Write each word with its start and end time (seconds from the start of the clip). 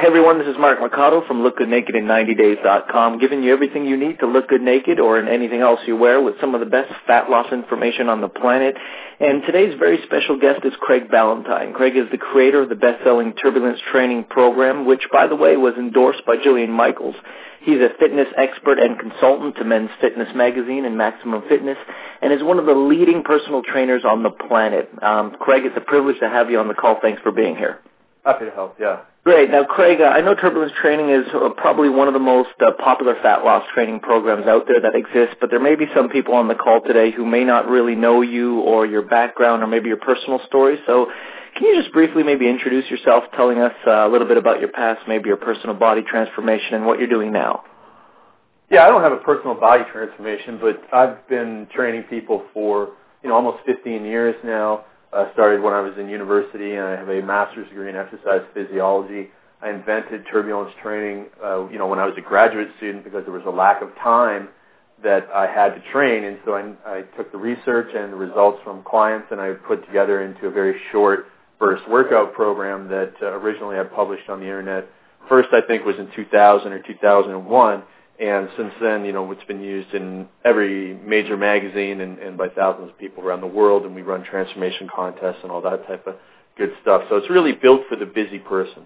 Hey 0.00 0.06
everyone, 0.06 0.38
this 0.38 0.48
is 0.48 0.56
Mark 0.58 0.80
Mercado 0.80 1.22
from 1.26 1.42
LookGoodNakedIn90Days.com, 1.42 3.18
giving 3.18 3.42
you 3.42 3.52
everything 3.52 3.84
you 3.84 3.98
need 3.98 4.18
to 4.20 4.26
look 4.26 4.48
good 4.48 4.62
naked 4.62 4.98
or 4.98 5.18
in 5.18 5.28
anything 5.28 5.60
else 5.60 5.78
you 5.86 5.94
wear 5.94 6.22
with 6.22 6.40
some 6.40 6.54
of 6.54 6.60
the 6.60 6.66
best 6.66 6.90
fat 7.06 7.28
loss 7.28 7.52
information 7.52 8.08
on 8.08 8.22
the 8.22 8.28
planet. 8.28 8.76
And 9.20 9.42
today's 9.42 9.78
very 9.78 9.98
special 10.06 10.40
guest 10.40 10.64
is 10.64 10.72
Craig 10.80 11.10
Ballantyne. 11.10 11.74
Craig 11.74 11.98
is 11.98 12.10
the 12.10 12.16
creator 12.16 12.62
of 12.62 12.70
the 12.70 12.76
best-selling 12.76 13.34
Turbulence 13.34 13.78
Training 13.92 14.24
Program, 14.24 14.86
which, 14.86 15.02
by 15.12 15.26
the 15.26 15.36
way, 15.36 15.58
was 15.58 15.74
endorsed 15.74 16.24
by 16.24 16.36
Jillian 16.38 16.70
Michaels. 16.70 17.16
He's 17.60 17.80
a 17.80 17.90
fitness 17.98 18.28
expert 18.38 18.78
and 18.78 18.98
consultant 18.98 19.56
to 19.56 19.64
Men's 19.64 19.90
Fitness 20.00 20.28
Magazine 20.34 20.86
and 20.86 20.96
Maximum 20.96 21.42
Fitness, 21.46 21.76
and 22.22 22.32
is 22.32 22.42
one 22.42 22.58
of 22.58 22.64
the 22.64 22.72
leading 22.72 23.22
personal 23.22 23.62
trainers 23.62 24.04
on 24.06 24.22
the 24.22 24.30
planet. 24.30 24.88
Um, 25.02 25.36
Craig, 25.38 25.66
it's 25.66 25.76
a 25.76 25.82
privilege 25.82 26.20
to 26.20 26.30
have 26.30 26.50
you 26.50 26.58
on 26.58 26.68
the 26.68 26.74
call. 26.74 26.96
Thanks 27.02 27.20
for 27.20 27.32
being 27.32 27.54
here. 27.54 27.80
Happy 28.24 28.46
to 28.46 28.50
help, 28.50 28.76
yeah. 28.80 29.00
Great. 29.22 29.50
Now, 29.50 29.64
Craig, 29.64 30.00
uh, 30.00 30.04
I 30.04 30.22
know 30.22 30.34
Turbulence 30.34 30.72
Training 30.80 31.10
is 31.10 31.26
uh, 31.34 31.50
probably 31.50 31.90
one 31.90 32.08
of 32.08 32.14
the 32.14 32.20
most 32.20 32.50
uh, 32.64 32.72
popular 32.82 33.14
fat 33.22 33.44
loss 33.44 33.64
training 33.74 34.00
programs 34.00 34.46
out 34.46 34.66
there 34.66 34.80
that 34.80 34.94
exists, 34.94 35.36
but 35.40 35.50
there 35.50 35.60
may 35.60 35.74
be 35.74 35.84
some 35.94 36.08
people 36.08 36.34
on 36.34 36.48
the 36.48 36.54
call 36.54 36.80
today 36.80 37.10
who 37.10 37.26
may 37.26 37.44
not 37.44 37.68
really 37.68 37.94
know 37.94 38.22
you 38.22 38.60
or 38.60 38.86
your 38.86 39.02
background 39.02 39.62
or 39.62 39.66
maybe 39.66 39.88
your 39.88 39.98
personal 39.98 40.40
story. 40.46 40.78
So 40.86 41.08
can 41.54 41.66
you 41.66 41.82
just 41.82 41.92
briefly 41.92 42.22
maybe 42.22 42.48
introduce 42.48 42.90
yourself, 42.90 43.24
telling 43.36 43.58
us 43.58 43.74
uh, 43.86 43.90
a 43.90 44.08
little 44.08 44.26
bit 44.26 44.38
about 44.38 44.58
your 44.58 44.72
past, 44.72 45.02
maybe 45.06 45.28
your 45.28 45.36
personal 45.36 45.74
body 45.74 46.02
transformation 46.02 46.74
and 46.74 46.86
what 46.86 46.98
you're 46.98 47.08
doing 47.08 47.30
now? 47.30 47.64
Yeah, 48.70 48.84
I 48.84 48.88
don't 48.88 49.02
have 49.02 49.12
a 49.12 49.18
personal 49.18 49.54
body 49.54 49.84
transformation, 49.92 50.58
but 50.62 50.82
I've 50.94 51.28
been 51.28 51.66
training 51.74 52.04
people 52.04 52.44
for, 52.54 52.92
you 53.22 53.28
know, 53.28 53.34
almost 53.34 53.58
15 53.66 54.04
years 54.04 54.34
now. 54.44 54.86
I 55.12 55.32
started 55.32 55.62
when 55.62 55.74
I 55.74 55.80
was 55.80 55.94
in 55.98 56.08
university, 56.08 56.74
and 56.74 56.86
I 56.86 56.96
have 56.96 57.08
a 57.08 57.20
master's 57.20 57.68
degree 57.68 57.88
in 57.88 57.96
exercise 57.96 58.42
physiology. 58.54 59.30
I 59.60 59.70
invented 59.70 60.24
turbulence 60.30 60.72
training, 60.82 61.26
uh, 61.44 61.68
you 61.68 61.78
know, 61.78 61.86
when 61.86 61.98
I 61.98 62.06
was 62.06 62.14
a 62.16 62.20
graduate 62.20 62.68
student 62.78 63.04
because 63.04 63.24
there 63.24 63.34
was 63.34 63.42
a 63.46 63.50
lack 63.50 63.82
of 63.82 63.94
time 63.96 64.48
that 65.02 65.28
I 65.34 65.46
had 65.46 65.74
to 65.74 65.82
train, 65.92 66.24
and 66.24 66.38
so 66.44 66.54
I, 66.54 66.72
I 66.86 67.02
took 67.16 67.32
the 67.32 67.38
research 67.38 67.88
and 67.94 68.12
the 68.12 68.16
results 68.16 68.60
from 68.62 68.82
clients, 68.84 69.28
and 69.30 69.40
I 69.40 69.52
put 69.52 69.84
together 69.86 70.22
into 70.22 70.46
a 70.46 70.50
very 70.50 70.80
short 70.92 71.26
burst 71.58 71.88
workout 71.88 72.32
program 72.32 72.88
that 72.88 73.14
uh, 73.20 73.26
originally 73.26 73.78
I 73.78 73.84
published 73.84 74.28
on 74.28 74.40
the 74.40 74.46
internet. 74.46 74.88
First, 75.28 75.48
I 75.52 75.60
think 75.60 75.84
was 75.84 75.96
in 75.98 76.10
2000 76.14 76.72
or 76.72 76.82
2001 76.82 77.82
and 78.20 78.48
since 78.56 78.72
then, 78.82 79.04
you 79.04 79.12
know, 79.12 79.30
it's 79.32 79.44
been 79.44 79.62
used 79.62 79.94
in 79.94 80.28
every 80.44 80.94
major 80.94 81.36
magazine 81.36 82.00
and, 82.00 82.18
and 82.18 82.36
by 82.36 82.48
thousands 82.48 82.90
of 82.90 82.98
people 82.98 83.24
around 83.24 83.40
the 83.40 83.46
world, 83.46 83.84
and 83.84 83.94
we 83.94 84.02
run 84.02 84.24
transformation 84.24 84.88
contests 84.94 85.38
and 85.42 85.50
all 85.50 85.62
that 85.62 85.86
type 85.86 86.06
of 86.06 86.16
good 86.58 86.72
stuff. 86.82 87.02
So 87.08 87.16
it's 87.16 87.30
really 87.30 87.52
built 87.52 87.82
for 87.88 87.96
the 87.96 88.06
busy 88.06 88.38
person. 88.38 88.84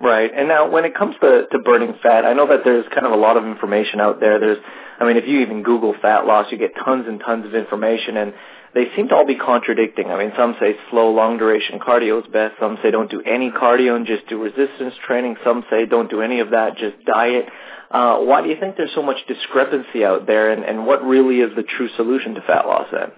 Right. 0.00 0.30
And 0.34 0.48
now 0.48 0.70
when 0.70 0.86
it 0.86 0.94
comes 0.94 1.14
to, 1.20 1.46
to 1.52 1.58
burning 1.58 1.94
fat, 2.02 2.24
I 2.24 2.32
know 2.32 2.46
that 2.48 2.60
there's 2.64 2.86
kind 2.94 3.04
of 3.04 3.12
a 3.12 3.16
lot 3.16 3.36
of 3.36 3.44
information 3.44 4.00
out 4.00 4.18
there. 4.18 4.38
There's, 4.38 4.56
I 4.98 5.04
mean, 5.04 5.18
if 5.18 5.28
you 5.28 5.40
even 5.40 5.62
Google 5.62 5.94
fat 6.00 6.24
loss, 6.24 6.46
you 6.50 6.56
get 6.56 6.72
tons 6.82 7.04
and 7.06 7.20
tons 7.20 7.44
of 7.44 7.54
information 7.54 8.16
and 8.16 8.32
they 8.74 8.84
seem 8.94 9.08
to 9.08 9.14
all 9.16 9.26
be 9.26 9.36
contradicting. 9.36 10.06
I 10.10 10.18
mean, 10.18 10.32
some 10.36 10.54
say 10.60 10.76
slow, 10.90 11.10
long 11.10 11.38
duration 11.38 11.80
cardio 11.80 12.24
is 12.24 12.32
best. 12.32 12.54
Some 12.60 12.78
say 12.82 12.90
don't 12.90 13.10
do 13.10 13.20
any 13.22 13.50
cardio 13.50 13.96
and 13.96 14.06
just 14.06 14.28
do 14.28 14.40
resistance 14.40 14.94
training. 15.06 15.36
Some 15.44 15.64
say 15.70 15.86
don't 15.86 16.08
do 16.08 16.22
any 16.22 16.40
of 16.40 16.50
that, 16.50 16.76
just 16.76 17.04
diet. 17.04 17.46
Uh, 17.90 18.18
why 18.18 18.42
do 18.42 18.48
you 18.48 18.56
think 18.60 18.76
there's 18.76 18.94
so 18.94 19.02
much 19.02 19.16
discrepancy 19.26 20.04
out 20.04 20.26
there, 20.26 20.52
and, 20.52 20.64
and 20.64 20.86
what 20.86 21.02
really 21.02 21.40
is 21.40 21.50
the 21.56 21.64
true 21.64 21.88
solution 21.96 22.34
to 22.34 22.40
fat 22.42 22.64
loss 22.66 22.86
then? 22.92 23.10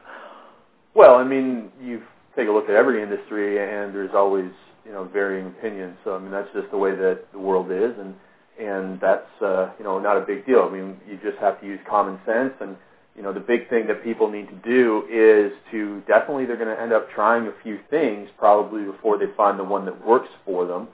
Well, 0.94 1.16
I 1.16 1.24
mean, 1.24 1.70
you 1.82 2.02
take 2.34 2.48
a 2.48 2.50
look 2.50 2.70
at 2.70 2.74
every 2.74 3.02
industry, 3.02 3.58
and 3.58 3.94
there's 3.94 4.14
always 4.14 4.50
you 4.86 4.92
know 4.92 5.04
varying 5.04 5.48
opinions. 5.48 5.96
So 6.04 6.16
I 6.16 6.18
mean, 6.18 6.30
that's 6.30 6.48
just 6.54 6.70
the 6.70 6.78
way 6.78 6.92
that 6.92 7.30
the 7.32 7.38
world 7.38 7.70
is, 7.70 7.92
and 7.98 8.14
and 8.58 8.98
that's 9.00 9.28
uh, 9.42 9.70
you 9.78 9.84
know 9.84 9.98
not 9.98 10.16
a 10.16 10.20
big 10.20 10.46
deal. 10.46 10.66
I 10.68 10.72
mean, 10.72 10.96
you 11.06 11.18
just 11.22 11.38
have 11.38 11.60
to 11.60 11.66
use 11.66 11.80
common 11.88 12.18
sense, 12.24 12.54
and 12.60 12.76
you 13.16 13.22
know 13.22 13.32
the 13.32 13.40
big 13.40 13.68
thing 13.68 13.86
that 13.88 14.02
people 14.02 14.30
need 14.30 14.48
to 14.48 14.54
do 14.56 15.04
is 15.10 15.52
to 15.70 16.02
definitely 16.06 16.46
they're 16.46 16.56
going 16.56 16.74
to 16.74 16.80
end 16.80 16.92
up 16.92 17.10
trying 17.10 17.46
a 17.46 17.52
few 17.62 17.78
things 17.90 18.28
probably 18.38 18.84
before 18.84 19.18
they 19.18 19.26
find 19.36 19.58
the 19.58 19.64
one 19.64 19.84
that 19.84 20.06
works 20.06 20.30
for 20.44 20.66
them, 20.66 20.88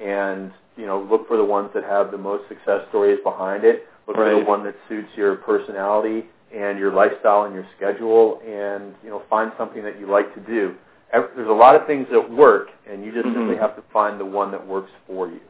and 0.00 0.52
you 0.76 0.86
know, 0.86 1.06
look 1.10 1.26
for 1.26 1.36
the 1.36 1.44
ones 1.44 1.70
that 1.74 1.84
have 1.84 2.10
the 2.10 2.18
most 2.18 2.48
success 2.48 2.82
stories 2.90 3.18
behind 3.24 3.64
it. 3.64 3.86
Look 4.06 4.16
right. 4.16 4.32
for 4.32 4.40
the 4.40 4.44
one 4.44 4.64
that 4.64 4.76
suits 4.88 5.08
your 5.16 5.36
personality 5.36 6.26
and 6.54 6.78
your 6.78 6.92
lifestyle 6.92 7.44
and 7.44 7.54
your 7.54 7.66
schedule, 7.76 8.40
and 8.46 8.94
you 9.02 9.10
know, 9.10 9.22
find 9.28 9.52
something 9.58 9.82
that 9.82 9.98
you 9.98 10.06
like 10.06 10.32
to 10.34 10.40
do. 10.40 10.74
There's 11.12 11.48
a 11.48 11.52
lot 11.52 11.74
of 11.74 11.86
things 11.86 12.06
that 12.12 12.30
work, 12.30 12.68
and 12.88 13.04
you 13.04 13.12
just 13.12 13.26
mm-hmm. 13.26 13.38
simply 13.38 13.56
have 13.56 13.74
to 13.76 13.82
find 13.92 14.20
the 14.20 14.24
one 14.24 14.50
that 14.52 14.66
works 14.66 14.90
for 15.06 15.28
you. 15.28 15.40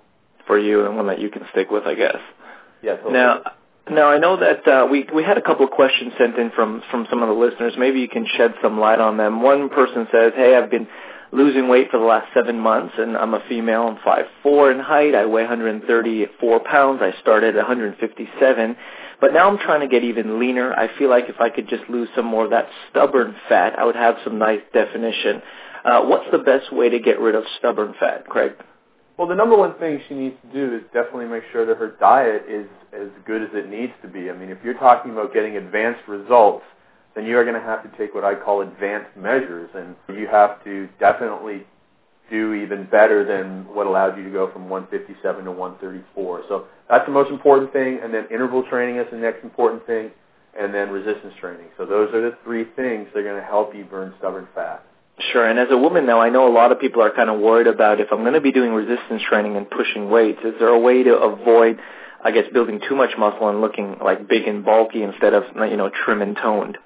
For 0.46 0.58
you, 0.58 0.86
and 0.86 0.96
one 0.96 1.06
that 1.08 1.18
you 1.18 1.28
can 1.28 1.42
stick 1.50 1.70
with, 1.70 1.84
I 1.84 1.94
guess. 1.94 2.18
Yeah. 2.82 2.96
Totally. 2.96 3.14
Now. 3.14 3.42
Now 3.88 4.08
I 4.08 4.18
know 4.18 4.36
that 4.36 4.66
uh, 4.66 4.86
we 4.90 5.06
we 5.14 5.22
had 5.22 5.38
a 5.38 5.42
couple 5.42 5.64
of 5.64 5.70
questions 5.70 6.12
sent 6.18 6.36
in 6.36 6.50
from 6.50 6.82
from 6.90 7.06
some 7.08 7.22
of 7.22 7.28
the 7.28 7.34
listeners. 7.34 7.74
Maybe 7.78 8.00
you 8.00 8.08
can 8.08 8.26
shed 8.36 8.54
some 8.60 8.80
light 8.80 8.98
on 8.98 9.16
them. 9.16 9.42
One 9.42 9.68
person 9.68 10.08
says, 10.10 10.32
"Hey, 10.34 10.56
I've 10.56 10.70
been 10.70 10.88
losing 11.30 11.68
weight 11.68 11.90
for 11.90 11.98
the 11.98 12.04
last 12.04 12.26
seven 12.34 12.58
months, 12.58 12.94
and 12.98 13.16
I'm 13.16 13.34
a 13.34 13.42
female. 13.48 13.86
I'm 13.86 13.98
five 14.04 14.26
four 14.42 14.72
in 14.72 14.80
height. 14.80 15.14
I 15.14 15.26
weigh 15.26 15.42
134 15.42 16.60
pounds. 16.60 17.00
I 17.00 17.12
started 17.20 17.56
at 17.56 17.68
157, 17.68 18.76
but 19.20 19.32
now 19.32 19.48
I'm 19.48 19.58
trying 19.58 19.80
to 19.80 19.88
get 19.88 20.02
even 20.02 20.40
leaner. 20.40 20.72
I 20.72 20.88
feel 20.98 21.08
like 21.08 21.28
if 21.28 21.40
I 21.40 21.50
could 21.50 21.68
just 21.68 21.88
lose 21.88 22.08
some 22.16 22.26
more 22.26 22.44
of 22.44 22.50
that 22.50 22.68
stubborn 22.90 23.36
fat, 23.48 23.78
I 23.78 23.84
would 23.84 23.96
have 23.96 24.16
some 24.24 24.38
nice 24.38 24.62
definition. 24.72 25.42
Uh, 25.84 26.02
what's 26.02 26.28
the 26.32 26.38
best 26.38 26.72
way 26.72 26.88
to 26.88 26.98
get 26.98 27.20
rid 27.20 27.36
of 27.36 27.44
stubborn 27.58 27.94
fat, 28.00 28.26
Craig? 28.26 28.52
Well, 29.16 29.26
the 29.26 29.34
number 29.34 29.56
one 29.56 29.78
thing 29.78 30.00
she 30.08 30.14
needs 30.14 30.36
to 30.42 30.52
do 30.52 30.76
is 30.76 30.82
definitely 30.92 31.26
make 31.26 31.44
sure 31.50 31.64
that 31.64 31.78
her 31.78 31.96
diet 31.98 32.44
is 32.48 32.66
as 32.92 33.08
good 33.24 33.42
as 33.42 33.48
it 33.54 33.68
needs 33.68 33.92
to 34.02 34.08
be. 34.08 34.28
I 34.30 34.34
mean, 34.34 34.50
if 34.50 34.58
you're 34.62 34.74
talking 34.74 35.12
about 35.12 35.32
getting 35.32 35.56
advanced 35.56 36.06
results, 36.06 36.64
then 37.14 37.24
you 37.24 37.38
are 37.38 37.44
going 37.44 37.58
to 37.58 37.66
have 37.66 37.82
to 37.82 37.96
take 37.96 38.14
what 38.14 38.24
I 38.24 38.34
call 38.34 38.60
advanced 38.60 39.16
measures, 39.16 39.70
and 39.74 39.96
you 40.18 40.26
have 40.26 40.62
to 40.64 40.86
definitely 41.00 41.66
do 42.28 42.52
even 42.52 42.84
better 42.90 43.24
than 43.24 43.64
what 43.74 43.86
allowed 43.86 44.18
you 44.18 44.24
to 44.24 44.30
go 44.30 44.52
from 44.52 44.68
157 44.68 45.44
to 45.44 45.50
134. 45.50 46.42
So 46.48 46.66
that's 46.90 47.06
the 47.06 47.12
most 47.12 47.30
important 47.30 47.72
thing, 47.72 48.00
and 48.02 48.12
then 48.12 48.26
interval 48.30 48.64
training 48.68 48.96
is 48.96 49.06
the 49.10 49.16
next 49.16 49.42
important 49.44 49.86
thing, 49.86 50.10
and 50.58 50.74
then 50.74 50.90
resistance 50.90 51.32
training. 51.40 51.68
So 51.78 51.86
those 51.86 52.12
are 52.12 52.20
the 52.20 52.36
three 52.44 52.64
things 52.76 53.08
that 53.14 53.20
are 53.20 53.22
going 53.22 53.40
to 53.40 53.46
help 53.46 53.74
you 53.74 53.84
burn 53.84 54.12
stubborn 54.18 54.46
fat. 54.54 54.84
Sure, 55.18 55.48
and 55.48 55.58
as 55.58 55.68
a 55.70 55.78
woman 55.78 56.04
now, 56.04 56.20
I 56.20 56.28
know 56.28 56.46
a 56.46 56.52
lot 56.52 56.72
of 56.72 56.80
people 56.80 57.02
are 57.02 57.10
kind 57.10 57.30
of 57.30 57.40
worried 57.40 57.66
about 57.66 58.00
if 58.00 58.08
I'm 58.12 58.20
going 58.20 58.34
to 58.34 58.40
be 58.40 58.52
doing 58.52 58.72
resistance 58.72 59.22
training 59.26 59.56
and 59.56 59.68
pushing 59.68 60.10
weights, 60.10 60.40
is 60.44 60.54
there 60.58 60.68
a 60.68 60.78
way 60.78 61.02
to 61.04 61.16
avoid, 61.16 61.78
I 62.22 62.32
guess, 62.32 62.44
building 62.52 62.80
too 62.86 62.94
much 62.94 63.10
muscle 63.18 63.48
and 63.48 63.62
looking 63.62 63.96
like 64.02 64.28
big 64.28 64.46
and 64.46 64.62
bulky 64.62 65.02
instead 65.02 65.32
of, 65.32 65.44
you 65.54 65.76
know, 65.76 65.90
trim 66.04 66.20
and 66.20 66.36
toned? 66.36 66.76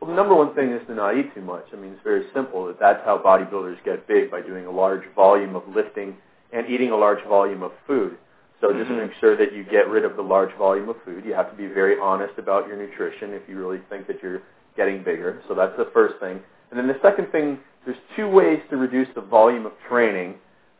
Well, 0.00 0.08
the 0.08 0.16
number 0.16 0.34
one 0.34 0.54
thing 0.54 0.72
is 0.72 0.86
to 0.86 0.94
not 0.94 1.18
eat 1.18 1.34
too 1.34 1.42
much. 1.42 1.66
I 1.72 1.76
mean, 1.76 1.92
it's 1.92 2.02
very 2.04 2.24
simple. 2.32 2.66
That 2.66 2.78
that's 2.80 3.04
how 3.04 3.18
bodybuilders 3.18 3.84
get 3.84 4.08
big 4.08 4.30
by 4.30 4.40
doing 4.40 4.64
a 4.64 4.70
large 4.70 5.02
volume 5.14 5.54
of 5.54 5.62
lifting 5.68 6.16
and 6.52 6.70
eating 6.70 6.90
a 6.90 6.96
large 6.96 7.22
volume 7.28 7.62
of 7.62 7.72
food. 7.86 8.16
So 8.60 8.72
just 8.72 8.90
mm-hmm. 8.90 8.96
make 8.96 9.10
sure 9.20 9.36
that 9.36 9.52
you 9.52 9.64
get 9.64 9.88
rid 9.88 10.04
of 10.04 10.16
the 10.16 10.22
large 10.22 10.56
volume 10.56 10.88
of 10.88 10.96
food. 11.04 11.24
You 11.24 11.34
have 11.34 11.50
to 11.50 11.56
be 11.56 11.66
very 11.66 11.98
honest 12.00 12.38
about 12.38 12.66
your 12.66 12.76
nutrition 12.76 13.34
if 13.34 13.42
you 13.48 13.58
really 13.58 13.80
think 13.90 14.06
that 14.06 14.22
you're 14.22 14.42
getting 14.76 15.04
bigger. 15.04 15.42
So 15.48 15.54
that's 15.54 15.76
the 15.76 15.90
first 15.92 16.18
thing. 16.20 16.40
And 16.70 16.78
then 16.78 16.86
the 16.86 16.98
second 17.02 17.30
thing, 17.32 17.58
there's 17.84 17.98
two 18.16 18.28
ways 18.28 18.60
to 18.70 18.76
reduce 18.76 19.08
the 19.14 19.20
volume 19.20 19.66
of 19.66 19.72
training 19.88 20.34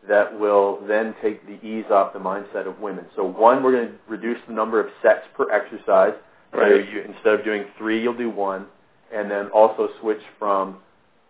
that 0.09 0.38
will 0.38 0.81
then 0.87 1.15
take 1.22 1.47
the 1.47 1.65
ease 1.66 1.84
off 1.91 2.12
the 2.12 2.19
mindset 2.19 2.66
of 2.66 2.81
women. 2.81 3.06
So 3.16 3.25
one, 3.25 3.62
we're 3.62 3.72
going 3.72 3.88
to 3.88 3.94
reduce 4.06 4.38
the 4.47 4.54
number 4.54 4.81
of 4.81 4.88
sets 5.03 5.22
per 5.37 5.50
exercise. 5.50 6.15
Right. 6.53 6.71
So 6.71 6.76
you, 6.76 7.03
instead 7.03 7.34
of 7.34 7.44
doing 7.44 7.65
three, 7.76 8.03
you'll 8.03 8.16
do 8.16 8.31
one 8.31 8.66
and 9.12 9.31
then 9.31 9.49
also 9.49 9.88
switch 10.00 10.21
from 10.38 10.78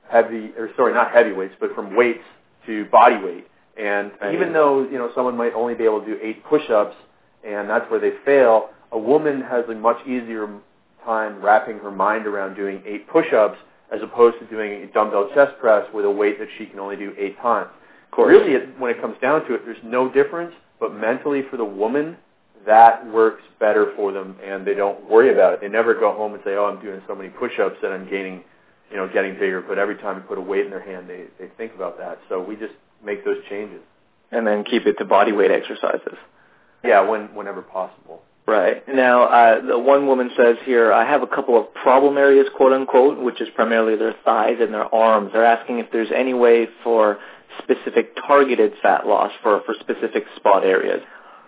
heavy, 0.08 0.50
or 0.56 0.70
sorry, 0.76 0.94
not 0.94 1.12
heavy 1.12 1.32
weights, 1.32 1.54
but 1.60 1.75
from 1.75 1.96
weights 1.96 2.25
to 2.66 2.84
body 2.86 3.16
weight. 3.16 3.46
And 3.76 4.10
even 4.32 4.52
though 4.52 4.82
you 4.82 4.98
know 4.98 5.12
someone 5.14 5.36
might 5.36 5.54
only 5.54 5.75
be 5.75 5.84
able 5.84 6.00
to 6.00 6.06
do 6.06 6.19
eight 6.20 6.44
push-ups, 6.44 6.96
and 7.44 7.70
that's 7.70 7.88
where 7.90 8.00
they 8.00 8.12
fail, 8.25 8.70
a 8.90 8.99
woman 8.99 9.40
has 9.40 9.64
a 9.69 9.75
much 9.75 10.04
easier 10.04 10.49
time 11.04 11.40
wrapping 11.40 11.78
her 11.78 11.93
mind 11.93 12.26
around 12.26 12.56
doing 12.56 12.82
eight 12.84 13.08
push-ups 13.08 13.58
as 13.93 14.00
opposed 14.02 14.38
to 14.38 14.46
doing 14.46 14.82
a 14.82 14.87
dumbbell 14.88 15.31
chest 15.35 15.58
press 15.61 15.87
with 15.94 16.05
a 16.05 16.11
weight 16.11 16.38
that 16.38 16.49
she 16.58 16.67
can 16.67 16.79
only 16.79 16.96
do 16.96 17.14
eight 17.19 17.38
times. 17.38 17.70
Really, 18.17 18.52
it, 18.55 18.79
when 18.81 18.90
it 18.90 19.00
comes 19.00 19.17
down 19.20 19.46
to 19.46 19.55
it, 19.55 19.62
there's 19.64 19.79
no 19.85 20.11
difference. 20.12 20.52
But 20.81 20.94
mentally, 20.94 21.43
for 21.50 21.56
the 21.56 21.64
woman, 21.64 22.17
that 22.67 23.06
works 23.12 23.43
better 23.61 23.93
for 23.96 24.12
them 24.12 24.37
and 24.44 24.67
they 24.67 24.75
don't 24.75 25.08
worry 25.08 25.32
about 25.32 25.55
it. 25.55 25.61
They 25.61 25.69
never 25.69 25.94
go 25.94 26.12
home 26.12 26.35
and 26.35 26.43
say, 26.44 26.55
oh, 26.55 26.67
I'm 26.67 26.82
doing 26.82 27.00
so 27.06 27.14
many 27.14 27.29
push-ups 27.29 27.76
that 27.82 27.93
I'm 27.93 28.08
gaining, 28.08 28.43
you 28.90 28.96
know, 28.96 29.08
getting 29.12 29.35
bigger. 29.35 29.62
But 29.67 29.79
every 29.79 29.96
time 29.96 30.17
you 30.17 30.23
put 30.23 30.38
a 30.38 30.40
weight 30.40 30.64
in 30.64 30.70
their 30.70 30.82
hand, 30.82 31.08
they, 31.08 31.25
they 31.38 31.50
think 31.56 31.75
about 31.75 31.99
that. 31.99 32.19
So 32.29 32.43
we 32.43 32.56
just 32.56 32.75
make 33.05 33.25
those 33.25 33.38
changes. 33.49 33.81
And 34.31 34.46
then 34.46 34.64
keep 34.64 34.87
it 34.87 34.99
to 34.99 35.05
body 35.05 35.32
weight 35.32 35.50
exercises. 35.50 36.19
Yeah, 36.85 37.00
when, 37.08 37.35
whenever 37.35 37.62
possible. 37.62 38.23
Right. 38.49 38.83
Now, 38.89 39.25
uh, 39.25 39.61
the 39.61 39.79
one 39.79 40.06
woman 40.06 40.31
says 40.35 40.56
here, 40.65 40.91
I 40.91 41.05
have 41.05 41.23
a 41.23 41.27
couple 41.27 41.61
of 41.61 41.75
problem 41.75 42.17
areas, 42.17 42.47
quote 42.56 42.73
unquote, 42.73 43.19
which 43.19 43.43
is 43.43 43.49
primarily 43.55 43.95
their 43.95 44.15
thighs 44.25 44.56
and 44.59 44.73
their 44.73 44.93
arms. 44.95 45.33
They're 45.35 45.45
asking 45.45 45.81
if 45.81 45.93
there's 45.93 46.09
any 46.11 46.33
way 46.33 46.67
for 46.83 47.19
specific 47.62 48.17
targeted 48.27 48.73
fat 48.81 49.06
loss 49.06 49.33
for 49.43 49.61
for 49.67 49.75
specific 49.81 50.25
spot 50.37 50.65
areas. 50.65 51.03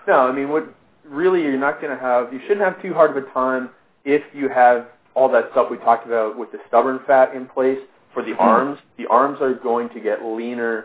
No, 0.06 0.19
I 0.19 0.32
mean 0.32 0.50
what 0.50 0.75
really 1.06 1.41
you're 1.41 1.58
not 1.58 1.81
going 1.81 1.97
to 1.97 2.02
have. 2.02 2.35
You 2.35 2.41
shouldn't 2.43 2.61
have 2.61 2.82
too 2.82 2.93
hard 2.93 3.17
of 3.17 3.25
a 3.25 3.26
time 3.31 3.70
if 4.05 4.23
you 4.35 4.50
have 4.50 4.87
all 5.14 5.32
that 5.32 5.49
stuff 5.52 5.69
we 5.70 5.79
talked 5.79 6.06
about 6.06 6.38
with 6.38 6.52
the 6.52 6.58
stubborn 6.69 7.00
fat 7.06 7.35
in 7.35 7.47
place 7.47 7.79
for 8.12 8.23
the 8.23 8.32
mm-hmm. 8.32 8.43
arms. 8.43 8.79
The 8.99 9.06
arms 9.06 9.38
are 9.41 9.55
going 9.55 9.88
to 9.91 10.00
get 10.00 10.23
leaner 10.23 10.85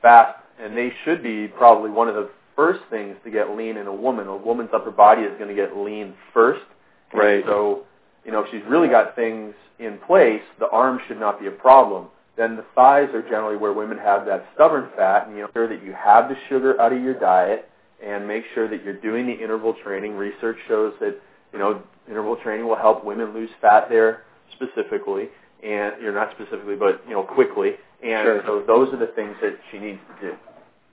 fast, 0.00 0.38
and 0.58 0.74
they 0.74 0.90
should 1.04 1.22
be 1.22 1.48
probably 1.48 1.90
one 1.90 2.08
of 2.08 2.14
the 2.14 2.30
first 2.56 2.80
things 2.90 3.16
to 3.24 3.30
get 3.30 3.56
lean 3.56 3.76
in 3.76 3.86
a 3.86 3.94
woman. 3.94 4.26
A 4.26 4.36
woman's 4.36 4.70
upper 4.74 4.90
body 4.90 5.22
is 5.22 5.36
going 5.38 5.48
to 5.48 5.54
get 5.54 5.76
lean 5.76 6.14
first. 6.32 6.64
Right. 7.12 7.44
So, 7.46 7.84
you 8.24 8.32
know, 8.32 8.40
if 8.40 8.50
she's 8.50 8.62
really 8.68 8.88
got 8.88 9.14
things 9.14 9.54
in 9.78 9.98
place, 10.06 10.42
the 10.58 10.68
arms 10.68 11.00
should 11.06 11.20
not 11.20 11.40
be 11.40 11.46
a 11.46 11.50
problem. 11.50 12.08
Then 12.36 12.56
the 12.56 12.64
thighs 12.74 13.08
are 13.14 13.22
generally 13.22 13.56
where 13.56 13.72
women 13.72 13.98
have 13.98 14.26
that 14.26 14.46
stubborn 14.54 14.88
fat, 14.96 15.28
and 15.28 15.36
you 15.36 15.42
know, 15.42 15.50
sure 15.52 15.68
that 15.68 15.84
you 15.84 15.92
have 15.92 16.28
the 16.28 16.36
sugar 16.48 16.80
out 16.80 16.92
of 16.92 17.00
your 17.00 17.14
diet, 17.14 17.70
and 18.04 18.26
make 18.26 18.44
sure 18.54 18.68
that 18.68 18.82
you're 18.82 19.00
doing 19.00 19.26
the 19.26 19.32
interval 19.32 19.74
training. 19.84 20.16
Research 20.16 20.56
shows 20.66 20.94
that 21.00 21.16
you 21.52 21.58
know 21.60 21.80
interval 22.08 22.36
training 22.36 22.66
will 22.66 22.76
help 22.76 23.04
women 23.04 23.32
lose 23.32 23.50
fat 23.60 23.88
there 23.88 24.24
specifically, 24.52 25.28
and 25.62 25.94
you're 26.02 26.12
not 26.12 26.32
specifically, 26.32 26.74
but 26.74 27.02
you 27.06 27.14
know 27.14 27.22
quickly. 27.22 27.74
And 28.02 28.26
sure. 28.26 28.42
so 28.46 28.64
those 28.66 28.92
are 28.92 28.98
the 28.98 29.12
things 29.14 29.36
that 29.40 29.56
she 29.70 29.78
needs 29.78 30.00
to 30.20 30.30
do. 30.30 30.36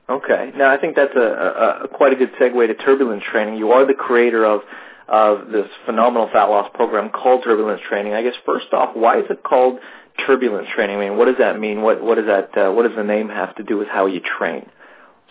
Okay. 0.09 0.51
Now 0.56 0.71
I 0.71 0.77
think 0.77 0.95
that's 0.95 1.15
a, 1.15 1.19
a, 1.19 1.83
a 1.86 1.88
quite 1.88 2.13
a 2.13 2.15
good 2.15 2.31
segue 2.39 2.68
to 2.68 2.74
turbulence 2.75 3.24
training. 3.31 3.57
You 3.57 3.71
are 3.71 3.86
the 3.86 3.94
creator 3.94 4.45
of 4.45 4.62
of 5.07 5.50
this 5.51 5.68
phenomenal 5.86 6.30
fat 6.31 6.45
loss 6.45 6.69
program 6.74 7.09
called 7.09 7.44
turbulence 7.44 7.81
training. 7.88 8.13
I 8.13 8.24
guess 8.24 8.36
first 8.45 8.74
off, 8.74 8.95
why 8.95 9.19
is 9.19 9.25
it 9.30 9.44
called 9.44 9.80
turbulence 10.25 10.68
training? 10.74 10.98
I 10.98 11.00
mean, 11.00 11.18
what 11.18 11.25
does 11.25 11.38
that 11.39 11.59
mean? 11.59 11.81
What 11.81 12.03
what 12.03 12.15
does 12.15 12.27
that 12.27 12.57
uh, 12.57 12.71
what 12.71 12.83
does 12.83 12.95
the 12.95 13.03
name 13.03 13.30
have 13.30 13.56
to 13.56 13.63
do 13.63 13.77
with 13.77 13.88
how 13.88 14.06
you 14.06 14.21
train? 14.38 14.69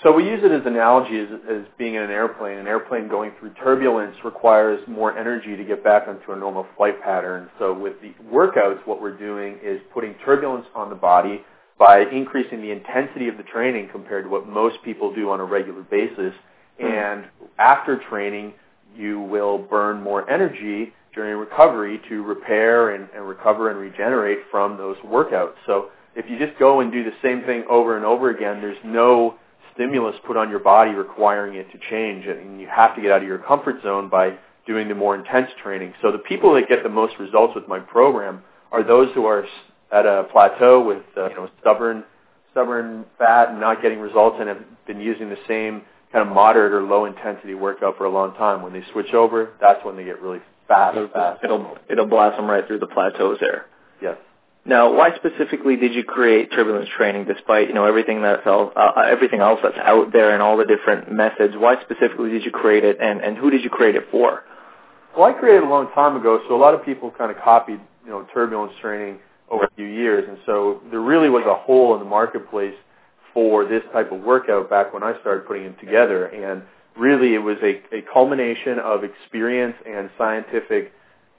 So 0.03 0.13
we 0.13 0.25
use 0.25 0.41
it 0.43 0.51
as 0.51 0.63
an 0.63 0.75
analogy 0.77 1.19
as, 1.21 1.29
as 1.51 1.63
being 1.77 1.95
in 1.95 2.03
an 2.03 2.11
airplane. 2.11 2.57
An 2.57 2.67
airplane 2.67 3.09
going 3.09 3.33
through 3.39 3.53
turbulence 3.63 4.17
requires 4.25 4.81
more 4.89 5.17
energy 5.17 5.57
to 5.57 5.65
get 5.65 5.85
back 5.85 6.09
onto 6.09 6.33
a 6.33 6.37
normal 6.37 6.67
flight 6.77 7.03
pattern. 7.03 7.51
So 7.59 7.75
with 7.79 8.01
the 8.01 8.15
workouts, 8.33 8.87
what 8.87 9.03
we're 9.03 9.19
doing 9.19 9.59
is 9.63 9.79
putting 9.93 10.15
turbulence 10.25 10.65
on 10.75 10.89
the 10.89 10.97
body 10.97 11.45
by 11.81 12.01
increasing 12.13 12.61
the 12.61 12.71
intensity 12.71 13.27
of 13.27 13.39
the 13.39 13.43
training 13.43 13.89
compared 13.91 14.25
to 14.25 14.31
what 14.31 14.47
most 14.47 14.77
people 14.85 15.15
do 15.15 15.31
on 15.31 15.41
a 15.41 15.45
regular 15.45 15.83
basis. 15.83 16.35
Mm-hmm. 16.79 16.87
And 16.87 17.25
after 17.59 17.99
training, 18.11 18.53
you 18.95 19.21
will 19.21 19.57
burn 19.57 20.03
more 20.03 20.31
energy 20.31 20.93
during 21.15 21.39
recovery 21.39 21.99
to 22.11 22.23
repair 22.23 22.91
and, 22.91 23.09
and 23.17 23.27
recover 23.27 23.71
and 23.71 23.81
regenerate 23.81 24.41
from 24.51 24.77
those 24.77 24.99
workouts. 24.99 25.55
So 25.67 25.89
if 26.15 26.29
you 26.29 26.39
just 26.39 26.59
go 26.59 26.81
and 26.81 26.93
do 26.93 27.03
the 27.03 27.15
same 27.23 27.45
thing 27.45 27.65
over 27.71 27.97
and 27.97 28.05
over 28.05 28.29
again, 28.29 28.61
there's 28.61 28.77
no 28.85 29.37
stimulus 29.75 30.17
put 30.27 30.37
on 30.37 30.51
your 30.51 30.59
body 30.59 30.91
requiring 30.91 31.55
it 31.55 31.73
to 31.73 31.79
change, 31.89 32.27
and 32.27 32.61
you 32.61 32.69
have 32.69 32.95
to 32.95 33.01
get 33.01 33.11
out 33.11 33.23
of 33.23 33.29
your 33.29 33.39
comfort 33.39 33.83
zone 33.83 34.11
by 34.11 34.37
doing 34.67 34.87
the 34.89 34.95
more 34.95 35.15
intense 35.15 35.49
training. 35.63 35.95
So 36.03 36.13
the 36.13 36.19
people 36.19 36.55
that 36.55 36.69
get 36.69 36.83
the 36.83 36.91
most 36.91 37.15
results 37.19 37.55
with 37.55 37.67
my 37.69 37.81
program 37.81 38.43
are 38.71 38.83
those 38.83 39.09
who 39.15 39.25
are 39.25 39.47
at 39.93 40.07
a 40.07 40.25
plateau 40.31 40.85
with 40.85 41.03
uh, 41.17 41.29
you 41.29 41.37
know 41.37 41.51
stubborn 41.61 42.05
stubborn 42.53 43.05
fat 43.19 43.51
and 43.51 43.61
not 43.61 43.83
getting 43.83 43.99
results 43.99 44.37
and 44.41 44.49
have 44.49 44.63
been 44.87 45.01
using 45.01 45.29
the 45.29 45.39
same 45.47 45.83
kind 46.13 46.29
of 46.29 46.35
moderate 46.35 46.73
or 46.73 46.83
low 46.83 47.05
intensity 47.05 47.55
workout 47.55 47.97
for 47.97 48.05
a 48.05 48.11
long 48.11 48.35
time. 48.35 48.63
When 48.63 48.73
they 48.73 48.83
switch 48.93 49.13
over, 49.15 49.51
that's 49.61 49.85
when 49.85 49.97
they 49.97 50.05
get 50.05 50.21
really 50.21 50.41
fast. 50.67 50.99
fast. 51.13 51.45
It'll 51.45 51.77
it'll 51.89 52.07
blast 52.07 52.37
them 52.37 52.47
right 52.47 52.67
through 52.67 52.81
the 52.81 52.87
plateaus 52.87 53.39
there. 53.41 53.67
Yes. 54.03 54.17
Now, 54.65 54.93
why 54.93 55.17
specifically 55.17 55.77
did 55.77 55.95
you 55.95 56.05
create 56.05 56.53
turbulence 56.53 56.89
training, 56.95 57.25
despite 57.25 57.69
you 57.69 57.75
know 57.75 57.87
everything 57.87 58.23
that's 58.23 58.47
all, 58.47 58.73
uh, 58.77 58.93
uh, 58.97 59.01
everything 59.09 59.41
else 59.41 59.61
that's 59.63 59.79
out 59.79 60.13
there 60.13 60.33
and 60.33 60.43
all 60.43 60.59
the 60.59 60.67
different 60.67 61.11
methods? 61.11 61.55
Why 61.57 61.81
specifically 61.83 62.31
did 62.31 62.45
you 62.45 62.51
create 62.51 62.85
it, 62.85 62.99
and 63.01 63.21
and 63.21 63.39
who 63.39 63.51
did 63.51 63.65
you 63.65 63.71
create 63.71 63.97
it 63.97 64.05
for? 64.11 64.45
Well, 65.17 65.25
I 65.25 65.33
created 65.33 65.63
it 65.63 65.67
a 65.67 65.71
long 65.71 65.91
time 65.93 66.15
ago, 66.15 66.41
so 66.47 66.55
a 66.55 66.61
lot 66.61 66.75
of 66.75 66.85
people 66.85 67.11
kind 67.11 67.31
of 67.31 67.43
copied 67.43 67.81
you 68.05 68.11
know 68.11 68.27
turbulence 68.35 68.73
training 68.83 69.19
over 69.51 69.65
a 69.65 69.71
few 69.75 69.87
years, 69.87 70.25
and 70.29 70.39
so 70.47 70.81
there 70.91 71.01
really 71.01 71.29
was 71.29 71.45
a 71.47 71.55
hole 71.55 71.95
in 71.95 72.01
the 72.01 72.09
marketplace 72.09 72.75
for 73.35 73.65
this 73.65 73.83
type 73.93 74.13
of 74.13 74.21
workout 74.21 74.71
back 74.71 74.93
when 74.93 75.03
I 75.03 75.19
started 75.21 75.47
putting 75.47 75.65
it 75.65 75.79
together, 75.81 76.27
and 76.27 76.63
really 76.97 77.35
it 77.35 77.39
was 77.39 77.57
a, 77.63 77.81
a 77.95 78.03
culmination 78.13 78.79
of 78.79 79.05
experience 79.05 79.75
and 79.87 80.11
scientific 80.19 80.93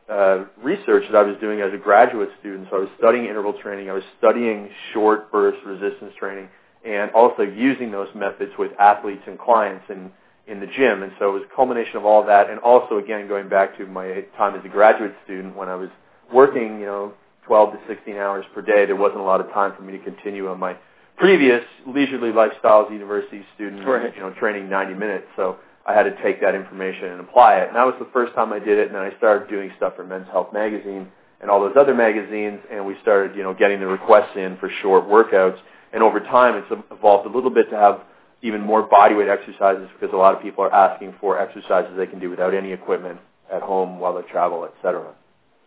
uh, 0.10 0.46
research 0.62 1.04
that 1.12 1.18
I 1.18 1.24
was 1.24 1.38
doing 1.40 1.62
as 1.62 1.74
a 1.74 1.78
graduate 1.78 2.30
student. 2.40 2.68
So 2.70 2.78
I 2.78 2.80
was 2.82 2.90
studying 2.98 3.26
interval 3.26 3.54
training, 3.54 3.90
I 3.90 3.94
was 3.94 4.04
studying 4.18 4.70
short 4.94 5.32
burst 5.32 5.60
resistance 5.66 6.14
training, 6.20 6.50
and 6.86 7.12
also 7.12 7.44
using 7.44 7.92
those 7.92 8.10
methods 8.16 8.52
with 8.58 8.72
athletes 8.80 9.24
and 9.28 9.40
clients 9.40 9.86
in 9.90 10.12
in 10.48 10.60
the 10.60 10.68
gym. 10.68 11.04
And 11.04 11.14
so 11.20 11.30
it 11.30 11.34
was 11.34 11.44
a 11.50 11.56
culmination 11.56 11.98
of 11.98 12.06
all 12.06 12.26
that, 12.26 12.50
and 12.50 12.60
also 12.60 12.98
again 12.98 13.28
going 13.28 13.48
back 13.48 13.78
to 13.78 13.86
my 13.86 14.26
time 14.38 14.58
as 14.58 14.66
a 14.66 14.70
graduate 14.70 15.16
student 15.24 15.56
when 15.56 15.70
I 15.70 15.76
was 15.76 15.90
working, 16.34 16.80
you 16.80 16.86
know, 16.86 17.14
12 17.52 17.74
to 17.74 17.80
16 17.86 18.16
hours 18.16 18.46
per 18.56 18.62
day. 18.62 18.86
There 18.86 18.96
wasn't 18.96 19.20
a 19.20 19.24
lot 19.24 19.42
of 19.42 19.48
time 19.48 19.74
for 19.76 19.84
me 19.84 19.92
to 19.92 20.02
continue 20.02 20.48
on 20.48 20.58
my 20.58 20.78
previous 21.18 21.62
leisurely 21.86 22.32
lifestyles 22.32 22.90
university 22.90 23.44
student, 23.56 23.86
right. 23.86 24.16
you 24.16 24.22
know, 24.22 24.32
training 24.40 24.70
90 24.70 24.94
minutes. 24.94 25.26
So 25.36 25.58
I 25.86 25.94
had 25.94 26.04
to 26.04 26.16
take 26.24 26.40
that 26.40 26.56
information 26.56 27.08
and 27.10 27.20
apply 27.20 27.58
it. 27.58 27.68
And 27.68 27.76
that 27.76 27.86
was 27.86 27.96
the 28.00 28.08
first 28.14 28.34
time 28.36 28.54
I 28.54 28.60
did 28.60 28.80
it. 28.80 28.88
And 28.88 28.96
then 28.96 29.02
I 29.02 29.18
started 29.18 29.50
doing 29.50 29.70
stuff 29.76 29.98
for 29.98 30.06
Men's 30.06 30.28
Health 30.32 30.54
magazine 30.54 31.12
and 31.42 31.52
all 31.52 31.60
those 31.60 31.76
other 31.78 31.94
magazines. 31.94 32.62
And 32.72 32.86
we 32.86 32.96
started, 33.02 33.36
you 33.36 33.44
know, 33.44 33.54
getting 33.54 33.82
the 33.82 33.88
requests 33.88 34.38
in 34.38 34.56
for 34.56 34.72
short 34.82 35.10
workouts. 35.10 35.58
And 35.92 36.02
over 36.02 36.22
time, 36.22 36.56
it's 36.56 36.84
evolved 36.90 37.28
a 37.28 37.36
little 37.36 37.52
bit 37.52 37.70
to 37.72 37.76
have 37.76 38.00
even 38.42 38.62
more 38.62 38.88
bodyweight 38.88 39.28
exercises 39.28 39.90
because 40.00 40.14
a 40.14 40.18
lot 40.18 40.34
of 40.34 40.42
people 40.42 40.64
are 40.64 40.74
asking 40.74 41.16
for 41.20 41.38
exercises 41.38 41.92
they 41.98 42.08
can 42.08 42.22
do 42.22 42.30
without 42.30 42.54
any 42.54 42.72
equipment 42.72 43.20
at 43.52 43.62
home 43.62 44.00
while 44.00 44.16
they 44.16 44.22
travel, 44.32 44.64
et 44.64 44.74
cetera. 44.82 45.14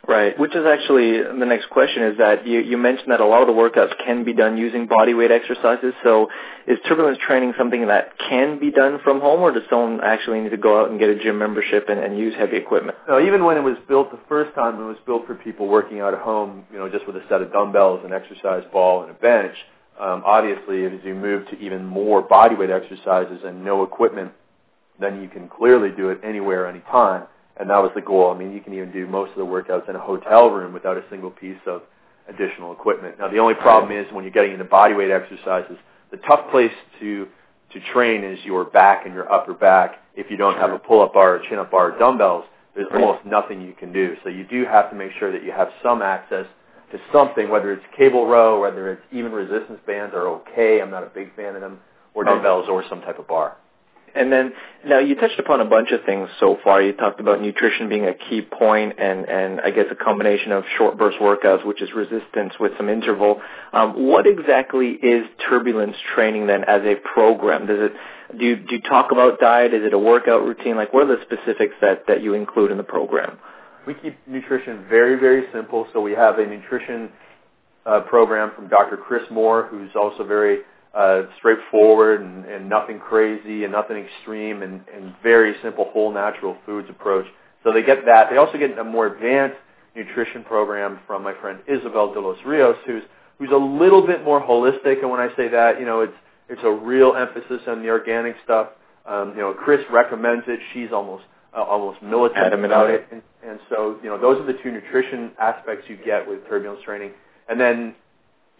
Right, 0.06 0.38
which 0.38 0.54
is 0.54 0.66
actually 0.66 1.22
the 1.22 1.46
next 1.46 1.70
question 1.70 2.02
is 2.02 2.18
that 2.18 2.46
you, 2.46 2.60
you 2.60 2.76
mentioned 2.76 3.10
that 3.10 3.20
a 3.20 3.26
lot 3.26 3.40
of 3.40 3.46
the 3.46 3.54
workouts 3.54 3.94
can 4.04 4.24
be 4.24 4.34
done 4.34 4.58
using 4.58 4.86
body 4.86 5.14
weight 5.14 5.30
exercises. 5.30 5.94
So 6.02 6.28
is 6.66 6.78
turbulence 6.86 7.18
training 7.26 7.54
something 7.56 7.86
that 7.86 8.18
can 8.18 8.58
be 8.58 8.70
done 8.70 8.98
from 9.02 9.20
home 9.20 9.40
or 9.40 9.52
does 9.52 9.62
someone 9.70 10.00
actually 10.02 10.40
need 10.40 10.50
to 10.50 10.58
go 10.58 10.80
out 10.80 10.90
and 10.90 10.98
get 10.98 11.08
a 11.08 11.18
gym 11.18 11.38
membership 11.38 11.86
and, 11.88 11.98
and 12.00 12.18
use 12.18 12.34
heavy 12.34 12.56
equipment? 12.56 12.98
No, 13.08 13.18
even 13.18 13.44
when 13.44 13.56
it 13.56 13.62
was 13.62 13.76
built 13.88 14.10
the 14.10 14.20
first 14.28 14.54
time, 14.54 14.78
it 14.78 14.84
was 14.84 14.98
built 15.06 15.26
for 15.26 15.36
people 15.36 15.68
working 15.68 16.00
out 16.00 16.12
at 16.12 16.20
home, 16.20 16.64
you 16.70 16.78
know, 16.78 16.90
just 16.90 17.06
with 17.06 17.16
a 17.16 17.22
set 17.30 17.40
of 17.40 17.50
dumbbells, 17.50 18.04
an 18.04 18.12
exercise 18.12 18.64
ball, 18.72 19.02
and 19.02 19.10
a 19.10 19.14
bench. 19.14 19.54
Um, 19.98 20.22
obviously, 20.26 20.84
as 20.84 20.92
you 21.04 21.14
move 21.14 21.48
to 21.48 21.58
even 21.58 21.84
more 21.86 22.20
body 22.20 22.56
weight 22.56 22.70
exercises 22.70 23.40
and 23.44 23.64
no 23.64 23.84
equipment, 23.84 24.32
then 25.00 25.22
you 25.22 25.28
can 25.28 25.48
clearly 25.48 25.90
do 25.96 26.10
it 26.10 26.20
anywhere, 26.22 26.66
anytime 26.66 27.26
and 27.58 27.70
that 27.70 27.78
was 27.78 27.92
the 27.94 28.00
goal. 28.00 28.32
I 28.32 28.38
mean, 28.38 28.52
you 28.52 28.60
can 28.60 28.74
even 28.74 28.92
do 28.92 29.06
most 29.06 29.30
of 29.30 29.36
the 29.36 29.46
workouts 29.46 29.88
in 29.88 29.96
a 29.96 30.00
hotel 30.00 30.50
room 30.50 30.72
without 30.72 30.96
a 30.96 31.04
single 31.10 31.30
piece 31.30 31.60
of 31.66 31.82
additional 32.28 32.72
equipment. 32.72 33.18
Now, 33.18 33.28
the 33.28 33.38
only 33.38 33.54
problem 33.54 33.96
is 33.96 34.06
when 34.12 34.24
you're 34.24 34.32
getting 34.32 34.52
into 34.52 34.64
bodyweight 34.64 35.10
exercises, 35.10 35.76
the 36.10 36.16
tough 36.18 36.50
place 36.50 36.72
to 37.00 37.28
to 37.72 37.80
train 37.92 38.22
is 38.22 38.38
your 38.44 38.64
back 38.64 39.04
and 39.04 39.14
your 39.14 39.30
upper 39.32 39.52
back. 39.52 39.96
If 40.14 40.30
you 40.30 40.36
don't 40.36 40.56
have 40.56 40.70
a 40.70 40.78
pull-up 40.78 41.12
bar 41.12 41.36
or 41.36 41.42
chin-up 41.48 41.72
bar 41.72 41.92
or 41.92 41.98
dumbbells, 41.98 42.44
there's 42.74 42.86
almost 42.94 43.24
nothing 43.26 43.60
you 43.60 43.72
can 43.72 43.92
do. 43.92 44.16
So 44.22 44.28
you 44.28 44.44
do 44.44 44.64
have 44.64 44.90
to 44.90 44.96
make 44.96 45.10
sure 45.18 45.32
that 45.32 45.42
you 45.42 45.50
have 45.50 45.68
some 45.82 46.00
access 46.00 46.46
to 46.92 46.98
something, 47.12 47.50
whether 47.50 47.72
it's 47.72 47.82
cable 47.96 48.26
row, 48.26 48.60
whether 48.60 48.92
it's 48.92 49.02
even 49.12 49.32
resistance 49.32 49.80
bands 49.86 50.14
are 50.14 50.28
okay. 50.28 50.80
I'm 50.80 50.90
not 50.90 51.02
a 51.02 51.10
big 51.12 51.34
fan 51.34 51.56
of 51.56 51.60
them, 51.60 51.80
or 52.14 52.22
dumbbells, 52.22 52.68
or 52.68 52.84
some 52.88 53.00
type 53.00 53.18
of 53.18 53.26
bar. 53.26 53.56
And 54.14 54.32
then 54.32 54.52
now 54.86 55.00
you 55.00 55.16
touched 55.16 55.40
upon 55.40 55.60
a 55.60 55.64
bunch 55.64 55.90
of 55.90 56.04
things 56.04 56.28
so 56.38 56.56
far. 56.62 56.80
You 56.80 56.92
talked 56.92 57.18
about 57.18 57.40
nutrition 57.40 57.88
being 57.88 58.06
a 58.06 58.14
key 58.14 58.42
point, 58.42 58.94
and 58.98 59.28
and 59.28 59.60
I 59.60 59.70
guess 59.70 59.86
a 59.90 59.96
combination 59.96 60.52
of 60.52 60.64
short 60.78 60.96
burst 60.96 61.18
workouts, 61.18 61.66
which 61.66 61.82
is 61.82 61.92
resistance 61.92 62.54
with 62.60 62.72
some 62.76 62.88
interval. 62.88 63.40
Um, 63.72 64.06
what 64.06 64.26
exactly 64.26 64.90
is 64.90 65.26
turbulence 65.48 65.96
training 66.14 66.46
then 66.46 66.62
as 66.64 66.82
a 66.84 66.94
program? 67.12 67.66
Does 67.66 67.78
it 67.80 67.92
do 68.38 68.44
you, 68.44 68.56
do 68.56 68.76
you 68.76 68.82
talk 68.82 69.10
about 69.10 69.40
diet? 69.40 69.74
Is 69.74 69.84
it 69.84 69.92
a 69.92 69.98
workout 69.98 70.44
routine? 70.44 70.76
Like 70.76 70.92
what 70.92 71.08
are 71.08 71.16
the 71.16 71.22
specifics 71.22 71.74
that 71.80 72.06
that 72.06 72.22
you 72.22 72.34
include 72.34 72.70
in 72.70 72.76
the 72.76 72.84
program? 72.84 73.38
We 73.86 73.94
keep 73.94 74.16
nutrition 74.28 74.86
very 74.88 75.18
very 75.18 75.46
simple. 75.52 75.88
So 75.92 76.00
we 76.00 76.12
have 76.12 76.38
a 76.38 76.46
nutrition 76.46 77.10
uh, 77.84 78.00
program 78.02 78.52
from 78.54 78.68
Dr. 78.68 78.96
Chris 78.96 79.22
Mohr, 79.30 79.68
who's 79.68 79.90
also 79.96 80.24
very 80.24 80.60
uh, 80.94 81.22
straightforward 81.38 82.20
and, 82.20 82.44
and 82.44 82.68
nothing 82.68 83.00
crazy 83.00 83.64
and 83.64 83.72
nothing 83.72 83.96
extreme 83.96 84.62
and, 84.62 84.82
and 84.94 85.14
very 85.22 85.54
simple 85.62 85.90
whole 85.92 86.12
natural 86.12 86.56
foods 86.64 86.88
approach. 86.88 87.26
So 87.64 87.72
they 87.72 87.82
get 87.82 88.04
that. 88.06 88.30
They 88.30 88.36
also 88.36 88.58
get 88.58 88.78
a 88.78 88.84
more 88.84 89.06
advanced 89.06 89.56
nutrition 89.96 90.44
program 90.44 91.00
from 91.06 91.22
my 91.22 91.34
friend 91.40 91.60
Isabel 91.66 92.12
de 92.12 92.20
los 92.20 92.38
Rios, 92.44 92.76
who's 92.86 93.02
who's 93.38 93.50
a 93.50 93.56
little 93.56 94.06
bit 94.06 94.24
more 94.24 94.40
holistic. 94.40 95.00
And 95.00 95.10
when 95.10 95.20
I 95.20 95.34
say 95.36 95.48
that, 95.48 95.80
you 95.80 95.86
know, 95.86 96.02
it's 96.02 96.14
it's 96.48 96.62
a 96.62 96.70
real 96.70 97.14
emphasis 97.14 97.62
on 97.66 97.82
the 97.82 97.88
organic 97.88 98.36
stuff. 98.44 98.68
Um, 99.06 99.30
you 99.30 99.40
know, 99.40 99.54
Chris 99.54 99.80
recommends 99.90 100.44
it. 100.46 100.60
She's 100.72 100.92
almost 100.92 101.24
uh, 101.56 101.62
almost 101.62 102.02
militant 102.02 102.52
about 102.54 102.90
it. 102.90 103.06
And, 103.10 103.22
and 103.46 103.58
so, 103.68 103.98
you 104.02 104.08
know, 104.08 104.18
those 104.18 104.40
are 104.40 104.46
the 104.46 104.58
two 104.62 104.70
nutrition 104.70 105.32
aspects 105.38 105.86
you 105.88 105.96
get 105.96 106.28
with 106.28 106.46
turbulence 106.48 106.82
training. 106.84 107.12
And 107.48 107.60
then 107.60 107.94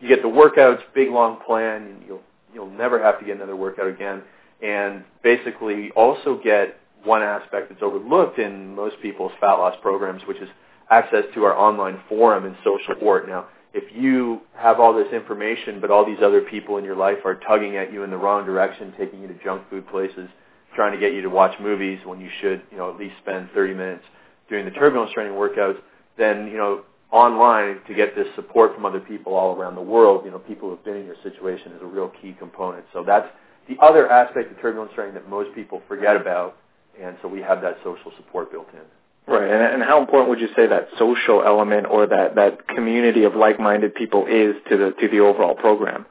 you 0.05 0.11
get 0.11 0.23
the 0.23 0.29
workouts, 0.29 0.83
big 0.95 1.11
long 1.11 1.39
plan, 1.47 1.83
and 1.83 2.03
you'll 2.07 2.21
you'll 2.53 2.71
never 2.71 3.03
have 3.03 3.19
to 3.19 3.25
get 3.25 3.37
another 3.37 3.57
workout 3.57 3.89
again. 3.89 4.23
And 4.63 5.03
basically, 5.23 5.91
also 5.93 6.39
get 6.43 6.77
one 7.05 7.23
aspect 7.23 7.71
that's 7.71 7.83
overlooked 7.83 8.39
in 8.39 8.75
most 8.75 8.97
people's 9.01 9.33
fat 9.41 9.55
loss 9.55 9.75
programs, 9.81 10.23
which 10.29 10.37
is 10.39 10.49
access 10.91 11.25
to 11.35 11.45
our 11.45 11.57
online 11.57 11.99
forum 12.09 12.45
and 12.45 12.55
social 12.59 12.95
support. 12.95 13.27
Now, 13.27 13.47
if 13.73 13.85
you 13.97 14.43
have 14.55 14.79
all 14.79 14.95
this 14.95 15.13
information, 15.13 15.81
but 15.81 15.91
all 15.91 16.05
these 16.05 16.23
other 16.23 16.43
people 16.43 16.77
in 16.77 16.85
your 16.85 16.97
life 16.97 17.19
are 17.25 17.37
tugging 17.37 17.77
at 17.77 17.93
you 17.93 18.05
in 18.05 18.11
the 18.11 18.17
wrong 18.17 18.45
direction, 18.45 18.93
taking 18.99 19.23
you 19.23 19.29
to 19.29 19.35
junk 19.43 19.63
food 19.71 19.89
places, 19.89 20.29
trying 20.77 20.93
to 20.93 20.99
get 20.99 21.15
you 21.15 21.23
to 21.23 21.31
watch 21.31 21.59
movies 21.61 21.99
when 22.05 22.21
you 22.21 22.29
should, 22.43 22.63
you 22.71 22.77
know, 22.77 22.91
at 22.93 22.99
least 22.99 23.15
spend 23.23 23.49
30 23.55 23.75
minutes 23.75 24.05
doing 24.51 24.67
the 24.67 24.71
turbulence 24.71 25.13
training 25.13 25.33
workouts, 25.33 25.79
then, 26.19 26.47
you 26.49 26.59
know, 26.59 26.83
online 27.15 27.79
to 27.87 27.95
get 27.95 28.17
this 28.17 28.27
support 28.35 28.75
from 28.75 28.85
other 28.85 28.99
people 28.99 29.35
all 29.35 29.55
around 29.55 29.77
the 29.77 29.81
world, 29.81 30.23
you 30.25 30.33
know, 30.33 30.41
people 30.41 30.69
who 30.69 30.75
have 30.75 30.85
been 30.85 30.97
in 30.97 31.07
your 31.07 31.15
situation 31.23 31.71
is 31.71 31.81
a 31.81 31.87
real 31.87 32.11
key 32.21 32.35
component. 32.37 32.85
So 32.93 33.05
that's 33.05 33.29
the 33.69 33.77
other 33.81 34.11
aspect 34.11 34.51
of 34.51 34.61
turbulence 34.61 34.93
training 34.97 35.15
that 35.15 35.29
most 35.31 35.55
people 35.55 35.81
forget 35.87 36.17
about, 36.17 36.57
and 37.01 37.17
so 37.23 37.29
we 37.29 37.41
have 37.41 37.63
that 37.63 37.79
social 37.85 38.11
support 38.17 38.51
built 38.51 38.67
in. 38.73 39.33
Right, 39.33 39.49
and, 39.49 39.75
and 39.75 39.83
how 39.83 40.01
important 40.01 40.29
would 40.31 40.41
you 40.41 40.49
say 40.57 40.67
that 40.67 40.89
social 40.99 41.43
element 41.47 41.87
or 41.89 42.07
that, 42.07 42.35
that 42.35 42.67
community 42.67 43.23
of 43.23 43.37
like-minded 43.37 43.95
people 43.95 44.27
is 44.27 44.57
to 44.69 44.77
the 44.77 44.91
to 45.01 45.09
the 45.09 45.21
overall 45.21 45.55
program? 45.55 46.05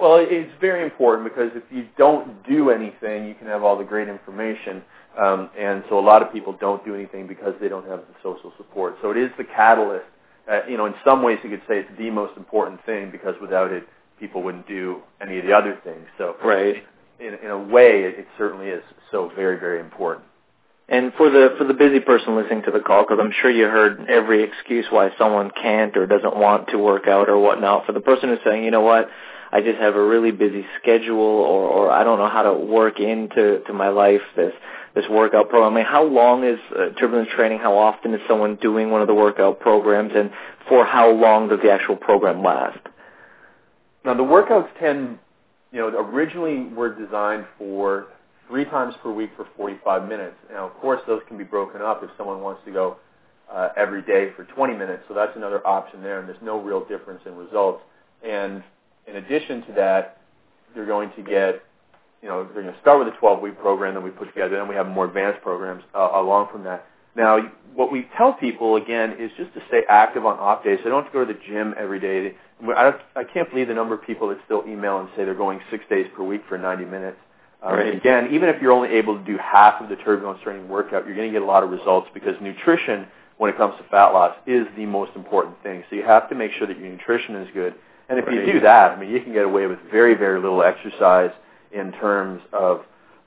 Well, 0.00 0.16
it's 0.18 0.50
very 0.60 0.82
important 0.82 1.28
because 1.28 1.50
if 1.54 1.62
you 1.70 1.86
don't 1.96 2.46
do 2.48 2.70
anything, 2.70 3.28
you 3.28 3.34
can 3.34 3.46
have 3.46 3.62
all 3.62 3.76
the 3.76 3.84
great 3.84 4.08
information, 4.08 4.82
um, 5.18 5.50
and 5.56 5.84
so 5.90 5.98
a 5.98 6.00
lot 6.00 6.22
of 6.22 6.32
people 6.32 6.56
don't 6.58 6.84
do 6.84 6.94
anything 6.94 7.26
because 7.26 7.54
they 7.60 7.68
don't 7.68 7.86
have 7.86 8.00
the 8.00 8.14
social 8.22 8.52
support. 8.56 8.96
So 9.02 9.10
it 9.10 9.18
is 9.18 9.30
the 9.36 9.44
catalyst. 9.44 10.06
Uh, 10.50 10.60
you 10.68 10.76
know, 10.76 10.86
in 10.86 10.94
some 11.04 11.22
ways, 11.22 11.38
you 11.42 11.50
could 11.50 11.62
say 11.68 11.78
it's 11.78 11.98
the 11.98 12.10
most 12.10 12.36
important 12.36 12.84
thing 12.86 13.10
because 13.10 13.34
without 13.40 13.72
it, 13.72 13.84
people 14.20 14.42
wouldn't 14.42 14.68
do 14.68 15.00
any 15.20 15.38
of 15.38 15.44
the 15.44 15.52
other 15.52 15.78
things. 15.84 16.06
So, 16.18 16.36
right. 16.44 16.84
In, 17.18 17.34
in 17.42 17.50
a 17.50 17.58
way, 17.58 18.02
it, 18.04 18.20
it 18.20 18.26
certainly 18.38 18.68
is 18.68 18.82
so 19.10 19.30
very, 19.34 19.58
very 19.58 19.80
important. 19.80 20.24
And 20.88 21.12
for 21.14 21.30
the 21.30 21.56
for 21.58 21.64
the 21.64 21.74
busy 21.74 21.98
person 21.98 22.36
listening 22.36 22.62
to 22.62 22.70
the 22.70 22.78
call, 22.78 23.02
because 23.02 23.18
I'm 23.20 23.32
sure 23.42 23.50
you 23.50 23.64
heard 23.64 24.06
every 24.08 24.44
excuse 24.44 24.86
why 24.88 25.10
someone 25.18 25.50
can't 25.50 25.96
or 25.96 26.06
doesn't 26.06 26.36
want 26.36 26.68
to 26.68 26.78
work 26.78 27.08
out 27.08 27.28
or 27.28 27.38
whatnot. 27.38 27.86
For 27.86 27.92
the 27.92 28.00
person 28.00 28.28
who's 28.28 28.38
saying, 28.44 28.62
you 28.62 28.70
know 28.70 28.82
what, 28.82 29.08
I 29.50 29.62
just 29.62 29.78
have 29.80 29.96
a 29.96 30.04
really 30.04 30.30
busy 30.30 30.64
schedule, 30.80 31.18
or 31.18 31.68
or 31.68 31.90
I 31.90 32.04
don't 32.04 32.18
know 32.18 32.28
how 32.28 32.42
to 32.42 32.52
work 32.52 33.00
into 33.00 33.62
to 33.66 33.72
my 33.72 33.88
life 33.88 34.20
this 34.36 34.52
this 34.96 35.04
workout 35.10 35.50
program. 35.50 35.74
I 35.74 35.76
mean, 35.76 35.84
how 35.84 36.04
long 36.04 36.42
is 36.42 36.58
uh, 36.74 36.88
turbulence 36.98 37.28
training? 37.36 37.58
How 37.58 37.76
often 37.76 38.14
is 38.14 38.20
someone 38.26 38.56
doing 38.56 38.90
one 38.90 39.02
of 39.02 39.06
the 39.06 39.14
workout 39.14 39.60
programs, 39.60 40.12
and 40.16 40.30
for 40.68 40.86
how 40.86 41.10
long 41.12 41.48
does 41.50 41.60
the 41.62 41.70
actual 41.70 41.96
program 41.96 42.42
last? 42.42 42.80
Now, 44.04 44.14
the 44.14 44.22
workouts 44.22 44.68
tend, 44.80 45.18
you 45.70 45.80
know, 45.80 45.88
originally 45.88 46.72
were 46.74 46.94
designed 46.94 47.44
for 47.58 48.06
three 48.48 48.64
times 48.64 48.94
per 49.02 49.12
week 49.12 49.30
for 49.36 49.46
45 49.56 50.08
minutes. 50.08 50.36
Now, 50.50 50.66
of 50.66 50.74
course, 50.74 51.02
those 51.06 51.20
can 51.28 51.36
be 51.36 51.44
broken 51.44 51.82
up 51.82 52.02
if 52.02 52.10
someone 52.16 52.40
wants 52.40 52.62
to 52.64 52.72
go 52.72 52.96
uh, 53.52 53.68
every 53.76 54.00
day 54.00 54.32
for 54.34 54.44
20 54.44 54.74
minutes. 54.74 55.02
So 55.08 55.14
that's 55.14 55.36
another 55.36 55.64
option 55.66 56.02
there, 56.02 56.20
and 56.20 56.28
there's 56.28 56.42
no 56.42 56.58
real 56.58 56.84
difference 56.86 57.20
in 57.26 57.36
results. 57.36 57.82
And 58.24 58.62
in 59.06 59.16
addition 59.16 59.62
to 59.66 59.72
that, 59.72 60.22
you're 60.74 60.86
going 60.86 61.10
to 61.16 61.22
get, 61.22 61.62
you 62.26 62.32
know, 62.32 62.42
they're 62.52 62.64
going 62.64 62.74
to 62.74 62.80
start 62.80 62.98
with 62.98 63.14
a 63.14 63.16
12-week 63.18 63.56
program 63.60 63.94
that 63.94 64.00
we 64.00 64.10
put 64.10 64.26
together, 64.26 64.56
then 64.56 64.66
we 64.66 64.74
have 64.74 64.88
more 64.88 65.04
advanced 65.04 65.42
programs 65.42 65.84
uh, 65.94 66.08
along 66.14 66.48
from 66.50 66.64
that. 66.64 66.84
Now, 67.14 67.38
what 67.72 67.92
we 67.92 68.08
tell 68.16 68.32
people 68.32 68.74
again 68.74 69.14
is 69.20 69.30
just 69.36 69.54
to 69.54 69.62
stay 69.68 69.82
active 69.88 70.26
on 70.26 70.36
off 70.36 70.64
days. 70.64 70.80
They 70.82 70.90
don't 70.90 71.04
have 71.04 71.12
to 71.12 71.16
go 71.16 71.24
to 71.24 71.32
the 71.32 71.38
gym 71.46 71.72
every 71.78 72.00
day. 72.00 72.34
I, 72.66 72.94
I 73.14 73.22
can't 73.22 73.48
believe 73.48 73.68
the 73.68 73.74
number 73.74 73.94
of 73.94 74.02
people 74.02 74.28
that 74.30 74.38
still 74.44 74.64
email 74.66 74.98
and 74.98 75.08
say 75.14 75.24
they're 75.24 75.34
going 75.34 75.60
six 75.70 75.84
days 75.88 76.08
per 76.16 76.24
week 76.24 76.42
for 76.48 76.58
90 76.58 76.84
minutes. 76.84 77.16
Um, 77.62 77.74
right. 77.74 77.94
Again, 77.94 78.30
even 78.32 78.48
if 78.48 78.60
you're 78.60 78.72
only 78.72 78.88
able 78.88 79.16
to 79.16 79.24
do 79.24 79.38
half 79.38 79.80
of 79.80 79.88
the 79.88 79.96
turbulence 79.96 80.40
training 80.42 80.68
workout, 80.68 81.06
you're 81.06 81.14
going 81.14 81.32
to 81.32 81.32
get 81.32 81.42
a 81.42 81.46
lot 81.46 81.62
of 81.62 81.70
results 81.70 82.08
because 82.12 82.34
nutrition, 82.42 83.06
when 83.38 83.50
it 83.50 83.56
comes 83.56 83.76
to 83.78 83.84
fat 83.84 84.08
loss, 84.08 84.36
is 84.48 84.66
the 84.76 84.84
most 84.84 85.12
important 85.14 85.62
thing. 85.62 85.84
So 85.90 85.94
you 85.94 86.02
have 86.02 86.28
to 86.30 86.34
make 86.34 86.50
sure 86.58 86.66
that 86.66 86.76
your 86.76 86.88
nutrition 86.88 87.36
is 87.36 87.48
good. 87.54 87.76
And 88.08 88.18
if 88.18 88.26
right. 88.26 88.34
you 88.34 88.52
do 88.52 88.60
that, 88.60 88.90
I 88.90 89.00
mean, 89.00 89.10
you 89.10 89.20
can 89.20 89.32
get 89.32 89.44
away 89.44 89.68
with 89.68 89.78
very, 89.92 90.14
very 90.14 90.40
little 90.40 90.64
exercise 90.64 91.30
in 91.72 91.92
terms 91.92 92.42
of 92.52 92.80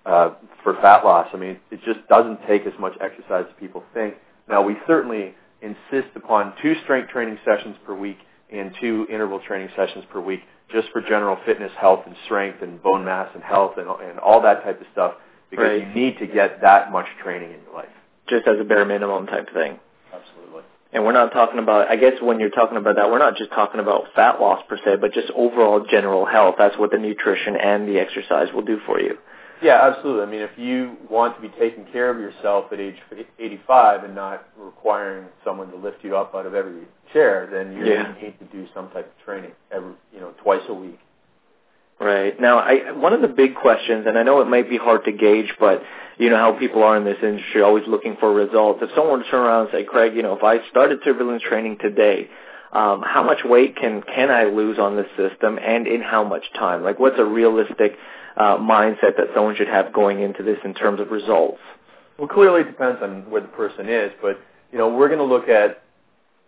uh, 0.05 0.31
for 0.63 0.74
fat 0.75 1.03
loss. 1.03 1.27
I 1.34 1.38
mean, 1.38 1.60
it 1.72 1.79
just 1.86 2.08
doesn't 2.08 2.39
take 2.48 2.65
as 2.65 2.74
much 2.79 2.93
exercise 3.01 3.46
as 3.48 3.55
people 3.60 3.84
think. 3.93 4.15
Now, 4.48 4.62
we 4.62 4.75
certainly 4.88 5.36
insist 5.62 6.15
upon 6.15 6.53
two 6.62 6.74
strength 6.84 7.10
training 7.10 7.38
sessions 7.46 7.75
per 7.86 7.93
week 7.93 8.17
and 8.51 8.74
two 8.79 9.05
interval 9.12 9.39
training 9.46 9.69
sessions 9.75 10.05
per 10.12 10.19
week 10.19 10.41
just 10.72 10.88
for 10.91 11.01
general 11.01 11.38
fitness, 11.46 11.72
health, 11.79 12.01
and 12.05 12.15
strength, 12.25 12.62
and 12.62 12.81
bone 12.81 13.03
mass 13.03 13.29
and 13.34 13.43
health, 13.43 13.74
and, 13.77 13.88
and 13.88 14.19
all 14.19 14.41
that 14.41 14.63
type 14.63 14.79
of 14.79 14.88
stuff, 14.91 15.15
because 15.50 15.65
right. 15.65 15.88
you 15.88 15.93
need 15.93 16.17
to 16.19 16.27
get 16.27 16.62
that 16.62 16.91
much 16.91 17.08
training 17.24 17.51
in 17.51 17.60
your 17.63 17.74
life. 17.74 17.89
Just 18.27 18.48
as 18.48 18.60
a 18.60 18.63
bare 18.63 18.86
minimum 18.86 19.25
type 19.25 19.51
thing. 19.53 19.79
Absolutely. 20.13 20.62
And 20.91 21.05
we're 21.05 21.13
not 21.13 21.31
talking 21.31 21.60
about, 21.60 21.89
I 21.89 21.98
guess 21.98 22.13
when 22.22 22.39
you're 22.39 22.50
talking 22.50 22.77
about 22.77 22.96
that, 22.96 23.12
we're 23.12 23.19
not 23.19 23.38
just 23.38 23.51
talking 23.51 23.79
about 23.79 24.05
fat 24.15 24.41
loss 24.41 24.63
per 24.67 24.77
se, 24.77 24.96
but 25.00 25.13
just 25.13 25.29
overall 25.36 25.86
general 25.89 26.25
health. 26.25 26.55
That's 26.58 26.77
what 26.77 26.89
the 26.91 26.98
nutrition 26.98 27.55
and 27.55 27.88
the 27.88 28.00
exercise 28.00 28.48
will 28.53 28.63
do 28.63 28.79
for 28.88 29.00
you. 29.00 29.17
Yeah, 29.62 29.79
absolutely. 29.84 30.24
I 30.24 30.25
mean, 30.25 30.41
if 30.41 30.58
you 30.58 30.98
want 31.10 31.36
to 31.36 31.41
be 31.41 31.50
taking 31.60 31.86
care 31.91 32.10
of 32.10 32.19
yourself 32.19 32.72
at 32.72 32.79
age 32.79 32.96
85 33.38 34.05
and 34.05 34.15
not 34.15 34.48
requiring 34.58 35.25
someone 35.43 35.69
to 35.72 35.77
lift 35.77 35.98
you 36.03 36.15
up 36.15 36.34
out 36.34 36.46
of 36.46 36.55
every 36.55 36.84
chair, 37.12 37.48
then 37.51 37.75
you 37.75 37.86
yeah. 37.86 38.13
need 38.22 38.39
to 38.39 38.46
do 38.46 38.65
some 38.74 38.89
type 38.89 39.05
of 39.05 39.25
training 39.25 39.51
every, 39.72 39.93
you 40.13 40.22
know, 40.22 40.34
twice 40.41 40.62
a 40.69 40.74
week. 40.74 41.00
Right. 42.00 42.39
Now, 42.39 42.60
I, 42.60 42.94
one 42.94 43.12
of 43.12 43.22
the 43.22 43.27
big 43.27 43.56
questions, 43.56 44.06
and 44.08 44.18
I 44.18 44.24
know 44.24 44.39
it 44.39 44.48
might 44.48 44.70
be 44.70 44.77
hard 44.77 45.03
to 45.03 45.12
gauge, 45.12 45.53
but 45.60 45.84
you 46.18 46.29
know 46.29 46.38
how 46.38 46.58
people 46.58 46.82
are 46.82 46.96
in 46.96 47.03
this 47.03 47.18
industry, 47.22 47.62
always 47.62 47.84
looking 47.88 48.15
for 48.20 48.34
results. 48.34 48.79
If 48.82 48.91
someone 48.96 49.20
were 49.20 49.24
to 49.25 49.29
turn 49.29 49.46
around 49.46 49.62
and 49.63 49.70
say, 49.74 49.84
Craig, 49.84 50.15
you 50.15 50.22
know, 50.22 50.34
if 50.38 50.44
I 50.44 50.65
started 50.70 51.03
turbulence 51.03 51.44
training 51.44 51.77
today, 51.82 52.29
um, 52.72 53.03
how 53.06 53.24
much 53.24 53.39
weight 53.44 53.75
can 53.75 54.01
can 54.01 54.32
I 54.32 54.46
lose 54.46 54.79
on 54.79 54.96
this 54.96 55.08
system, 55.18 55.60
and 55.60 55.88
in 55.88 56.01
how 56.01 56.24
much 56.24 56.44
time? 56.53 56.84
Like, 56.84 57.00
what's 57.00 57.20
a 57.20 57.25
realistic 57.25 57.98
uh, 58.38 58.58
mindset 58.58 59.18
that 59.18 59.27
someone 59.36 59.58
should 59.58 59.68
have 59.68 59.91
going 59.91 60.22
into 60.22 60.41
this 60.41 60.60
in 60.63 60.74
terms 60.74 61.01
of 61.01 61.12
results? 61.12 61.60
Well, 62.18 62.29
clearly 62.29 62.62
it 62.62 62.68
depends 62.68 63.01
on 63.01 63.29
where 63.29 63.41
the 63.41 63.48
person 63.50 63.89
is, 63.89 64.12
but 64.22 64.39
you 64.72 64.77
know 64.77 64.96
we're 64.96 65.08
going 65.08 65.20
to 65.20 65.25
look 65.25 65.50
at 65.50 65.84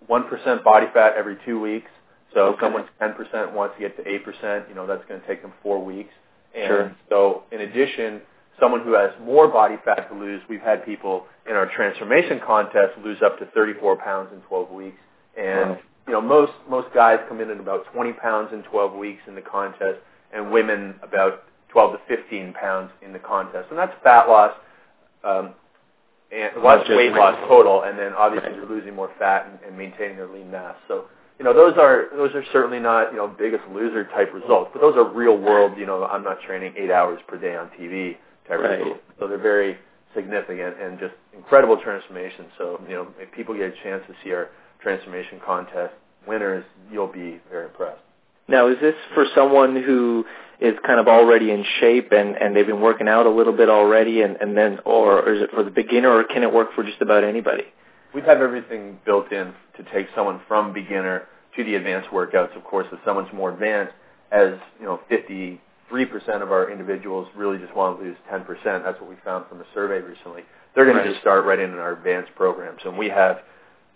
one 0.08 0.30
percent 0.30 0.64
body 0.64 0.88
fat 0.94 1.16
every 1.18 1.38
two 1.46 1.60
weeks. 1.60 1.92
So 2.34 2.48
okay. 2.48 2.54
if 2.56 2.60
someone's 2.62 2.90
ten 3.00 3.14
percent 3.14 3.54
wants 3.54 3.76
to 3.76 3.82
get 3.82 3.98
to 3.98 4.08
eight 4.08 4.24
percent, 4.24 4.66
you 4.70 4.76
know 4.76 4.88
that's 4.88 5.04
going 5.08 5.22
to 5.22 5.28
take 5.28 5.42
them 5.42 5.54
four 5.62 5.84
weeks. 5.84 6.14
And 6.56 6.68
sure. 6.68 6.96
so 7.10 7.44
in 7.52 7.62
addition, 7.62 8.22
someone 8.60 8.82
who 8.82 8.94
has 8.94 9.12
more 9.24 9.48
body 9.48 9.76
fat 9.84 10.10
to 10.10 10.16
lose, 10.16 10.42
we've 10.50 10.62
had 10.62 10.86
people 10.86 11.26
in 11.50 11.56
our 11.56 11.70
transformation 11.74 12.40
contest 12.46 12.98
lose 13.04 13.18
up 13.24 13.40
to 13.40 13.46
34 13.48 13.98
pounds 13.98 14.30
in 14.34 14.40
12 14.42 14.70
weeks. 14.72 14.98
And 15.38 15.72
wow. 15.72 15.80
you 16.08 16.14
know 16.14 16.22
most 16.22 16.54
most 16.70 16.94
guys 16.94 17.20
come 17.28 17.42
in 17.42 17.50
at 17.50 17.60
about 17.60 17.86
20 17.94 18.14
pounds 18.14 18.50
in 18.54 18.64
12 18.64 18.94
weeks 18.94 19.22
in 19.28 19.36
the 19.36 19.42
contest, 19.42 20.00
and 20.34 20.52
women 20.52 20.96
about 21.02 21.44
12 21.70 21.94
to 21.94 22.00
15 22.18 22.54
pounds 22.54 22.92
in 23.02 23.14
the 23.14 23.20
contest, 23.20 23.68
and 23.70 23.80
that's 23.80 23.94
fat 24.04 24.28
loss. 24.28 24.52
Um, 25.24 25.54
and 26.32 26.64
well, 26.64 26.84
weight 26.90 27.12
loss 27.12 27.38
total, 27.48 27.84
and 27.84 28.00
then 28.00 28.14
obviously 28.14 28.52
they're 28.54 28.66
losing 28.66 28.96
more 28.96 29.12
fat 29.20 29.48
and, 29.50 29.60
and 29.68 29.78
maintaining 29.78 30.16
their 30.16 30.30
lean 30.30 30.50
mass. 30.50 30.76
So, 30.88 31.06
you 31.42 31.46
know, 31.46 31.56
those 31.56 31.76
are 31.76 32.06
those 32.16 32.36
are 32.36 32.44
certainly 32.54 32.80
not 32.80 33.12
you 33.12 33.18
know 33.18 33.28
biggest 33.28 33.64
loser 33.74 34.06
type 34.06 34.32
results, 34.32 34.70
but 34.72 34.80
those 34.80 34.96
are 34.96 35.12
real 35.12 35.36
world. 35.36 35.76
You 35.76 35.88
know, 35.88 36.04
I'm 36.04 36.24
not 36.24 36.40
training 36.46 36.76
eight 36.78 36.92
hours 36.92 37.20
per 37.28 37.36
day 37.36 37.56
on 37.56 37.72
TV 37.80 38.16
type 38.48 38.60
right. 38.60 38.78
results. 38.78 39.00
So 39.20 39.28
they're 39.28 39.40
very 39.40 39.76
significant 40.14 40.80
and 40.80 41.00
just 41.00 41.16
incredible 41.34 41.82
transformation. 41.82 42.46
So, 42.60 42.80
you 42.88 42.94
know, 42.94 43.08
if 43.18 43.32
people 43.32 43.56
get 43.56 43.74
a 43.74 43.84
chance 43.84 44.04
to 44.08 44.14
see 44.24 44.34
our 44.34 44.50
transformation 44.84 45.40
contest 45.44 45.96
winners, 46.28 46.64
you'll 46.92 47.12
be 47.12 47.42
very 47.50 47.66
impressed. 47.66 48.02
Now, 48.48 48.68
is 48.68 48.78
this 48.80 48.96
for 49.16 49.26
someone 49.34 49.76
who 49.82 50.26
is 50.60 50.76
kind 50.86 51.00
of 51.00 51.08
already 51.08 51.50
in 51.50 51.66
shape 51.80 52.12
and, 52.12 52.36
and 52.36 52.56
they've 52.56 52.68
been 52.68 52.82
working 52.82 53.08
out 53.08 53.26
a 53.26 53.32
little 53.32 53.54
bit 53.54 53.68
already 53.68 54.22
and, 54.22 54.38
and 54.40 54.56
then, 54.56 54.78
or 54.86 55.28
is 55.34 55.42
it 55.42 55.50
for 55.56 55.64
the 55.64 55.72
beginner 55.72 56.12
or 56.12 56.24
can 56.24 56.44
it 56.44 56.54
work 56.54 56.76
for 56.76 56.84
just 56.84 57.02
about 57.02 57.24
anybody? 57.24 57.64
We 58.14 58.22
have 58.22 58.42
everything 58.42 59.00
built 59.06 59.32
in 59.32 59.54
to 59.78 59.84
take 59.94 60.08
someone 60.16 60.42
from 60.48 60.74
beginner 60.74 61.28
to 61.56 61.64
the 61.64 61.76
advanced 61.76 62.10
workouts. 62.10 62.56
Of 62.56 62.64
course, 62.64 62.88
if 62.92 63.00
someone's 63.06 63.32
more 63.34 63.52
advanced, 63.52 63.94
as 64.32 64.54
you 64.80 64.86
know, 64.86 65.00
53% 65.10 65.60
of 66.42 66.52
our 66.52 66.70
individuals 66.70 67.28
really 67.36 67.58
just 67.58 67.76
want 67.76 68.00
to 68.00 68.06
lose 68.06 68.18
10%. 68.32 68.46
That's 68.64 69.00
what 69.00 69.10
we 69.10 69.16
found 69.24 69.48
from 69.48 69.62
a 69.62 69.66
survey 69.74 70.00
recently. 70.00 70.44
They're 70.74 70.86
going 70.86 70.98
right. 70.98 71.04
to 71.04 71.10
just 71.10 71.22
start 71.22 71.46
right 71.46 71.60
in 71.60 71.72
our 71.72 71.94
advanced 71.94 72.34
programs, 72.36 72.80
and 72.86 72.98
we 72.98 73.10
have 73.10 73.40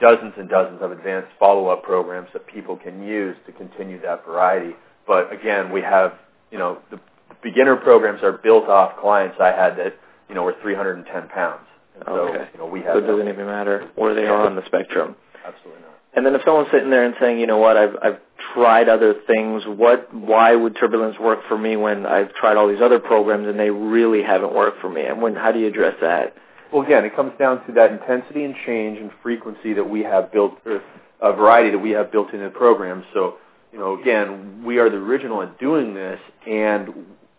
dozens 0.02 0.34
and 0.38 0.50
dozens 0.50 0.82
of 0.82 0.92
advanced 0.92 1.30
follow-up 1.40 1.84
programs 1.84 2.28
that 2.34 2.46
people 2.48 2.76
can 2.76 3.02
use 3.06 3.38
to 3.46 3.54
continue 3.54 4.02
that 4.02 4.26
variety. 4.26 4.76
But 5.08 5.32
again, 5.32 5.72
we 5.72 5.82
have 5.82 6.14
you 6.56 6.60
know, 6.60 6.78
the 6.90 7.00
beginner 7.44 7.76
programs 7.76 8.24
are 8.24 8.32
built 8.32 8.70
off 8.70 9.00
clients 9.02 9.36
I 9.42 9.48
had 9.48 9.78
that, 9.78 9.98
you 10.30 10.36
know, 10.36 10.44
were 10.44 10.56
310 10.62 11.28
pounds. 11.28 11.66
And 11.96 12.04
so, 12.06 12.34
you 12.54 12.60
know, 12.60 12.66
we 12.68 12.82
have 12.82 12.94
so 12.94 12.98
it 13.00 13.08
doesn't 13.08 13.28
even 13.28 13.46
matter 13.46 13.90
where 13.96 14.14
they 14.14 14.28
are 14.28 14.46
on 14.46 14.56
the 14.56 14.66
spectrum. 14.66 15.16
Absolutely 15.46 15.82
not. 15.82 16.00
And 16.16 16.26
then 16.26 16.36
if 16.36 16.42
someone's 16.46 16.70
sitting 16.72 16.90
there 16.90 17.06
and 17.06 17.16
saying, 17.20 17.40
you 17.40 17.48
know 17.48 17.58
what, 17.58 17.78
I've 17.78 17.96
I've 18.02 18.20
tried 18.54 18.90
other 18.90 19.16
things, 19.28 19.64
what 19.66 20.14
why 20.14 20.56
would 20.56 20.76
turbulence 20.80 21.18
work 21.20 21.40
for 21.48 21.58
me 21.58 21.76
when 21.76 22.06
I've 22.06 22.34
tried 22.34 22.58
all 22.58 22.68
these 22.68 22.82
other 22.82 23.00
programs 23.00 23.48
and 23.48 23.60
they 23.60 23.70
really 23.70 24.24
haven't 24.24 24.54
worked 24.54 24.82
for 24.82 24.90
me? 24.90 25.02
And 25.02 25.22
when 25.22 25.36
how 25.36 25.52
do 25.52 25.60
you 25.60 25.68
address 25.68 25.96
that? 26.02 26.36
Well, 26.72 26.84
again, 26.84 27.06
it 27.06 27.16
comes 27.16 27.34
down 27.38 27.66
to 27.68 27.74
that 27.74 27.92
intensity 27.92 28.44
and 28.44 28.56
change 28.66 28.98
and 29.00 29.12
frequency 29.22 29.74
that 29.74 29.90
we 29.90 30.04
have 30.04 30.32
built, 30.32 30.58
or 30.66 30.82
a 31.22 31.34
variety 31.34 31.72
that 31.72 31.80
we 31.80 31.92
have 31.92 32.12
built 32.12 32.34
into 32.34 32.46
the 32.46 32.52
program. 32.52 33.04
So, 33.14 33.36
you 33.72 33.80
know, 33.80 34.00
again, 34.00 34.64
we 34.66 34.80
are 34.80 34.90
the 34.90 34.98
original 34.98 35.42
at 35.42 35.60
doing 35.60 35.94
this, 35.94 36.20
and 36.48 36.90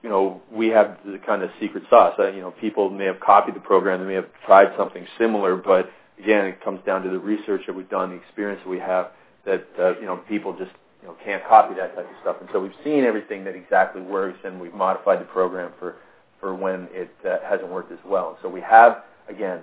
you 0.07 0.13
know, 0.13 0.41
we 0.53 0.69
have 0.69 0.99
the 1.05 1.19
kind 1.19 1.43
of 1.43 1.51
secret 1.59 1.83
sauce. 1.91 2.15
Uh, 2.17 2.31
you 2.31 2.41
know, 2.41 2.53
people 2.53 2.91
may 2.91 3.07
have 3.07 3.19
copied 3.19 3.57
the 3.57 3.61
program, 3.61 3.99
they 3.99 4.07
may 4.07 4.15
have 4.15 4.29
tried 4.47 4.69
something 4.79 5.05
similar, 5.19 5.57
but 5.57 5.91
again, 6.17 6.47
it 6.47 6.63
comes 6.63 6.79
down 6.87 7.03
to 7.03 7.11
the 7.11 7.19
research 7.19 7.63
that 7.67 7.75
we've 7.75 7.91
done, 7.91 8.11
the 8.11 8.17
experience 8.17 8.61
that 8.63 8.71
we 8.71 8.79
have, 8.79 9.09
that 9.47 9.67
uh, 9.77 9.99
you 9.99 10.07
know 10.07 10.19
people 10.29 10.53
just 10.57 10.71
you 11.03 11.09
know 11.09 11.17
can't 11.25 11.45
copy 11.49 11.75
that 11.75 11.97
type 11.97 12.09
of 12.09 12.17
stuff. 12.23 12.37
And 12.41 12.49
so 12.53 12.61
we've 12.61 12.71
seen 12.85 13.03
everything 13.03 13.43
that 13.47 13.57
exactly 13.57 14.01
works, 14.01 14.39
and 14.45 14.61
we've 14.61 14.73
modified 14.73 15.21
the 15.21 15.25
program 15.25 15.73
for 15.81 15.97
for 16.39 16.55
when 16.55 16.87
it 16.93 17.11
uh, 17.29 17.39
hasn't 17.43 17.69
worked 17.69 17.91
as 17.91 17.99
well. 18.07 18.39
So 18.43 18.49
we 18.49 18.61
have 18.61 19.03
again 19.29 19.63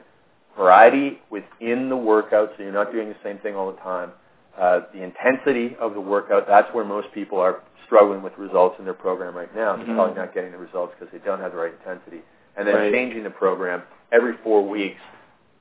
variety 0.58 1.22
within 1.30 1.88
the 1.88 1.96
workout, 1.96 2.52
so 2.58 2.64
you're 2.64 2.74
not 2.74 2.92
doing 2.92 3.08
the 3.08 3.16
same 3.24 3.38
thing 3.38 3.56
all 3.56 3.72
the 3.72 3.78
time. 3.78 4.12
Uh, 4.58 4.82
the 4.94 5.02
intensity 5.02 5.76
of 5.80 5.94
the 5.94 6.02
workout, 6.02 6.46
that's 6.48 6.74
where 6.74 6.86
most 6.86 7.08
people 7.14 7.40
are 7.40 7.62
struggling 7.86 8.22
with 8.22 8.34
results 8.38 8.76
in 8.80 8.86
their 8.86 8.94
program 8.94 9.36
right 9.36 9.54
now. 9.56 9.76
They're 9.76 9.86
mm-hmm. 9.86 9.96
probably 9.96 10.16
not 10.16 10.34
getting 10.34 10.52
the 10.52 10.58
results 10.58 10.94
because 10.98 11.12
they 11.12 11.24
don't 11.26 11.40
have 11.40 11.52
the 11.52 11.58
right 11.58 11.74
intensity. 11.74 12.22
And 12.56 12.68
then 12.68 12.76
right. 12.76 12.94
changing 12.94 13.24
the 13.24 13.32
program 13.32 13.82
every 14.12 14.34
four 14.44 14.68
weeks 14.68 15.00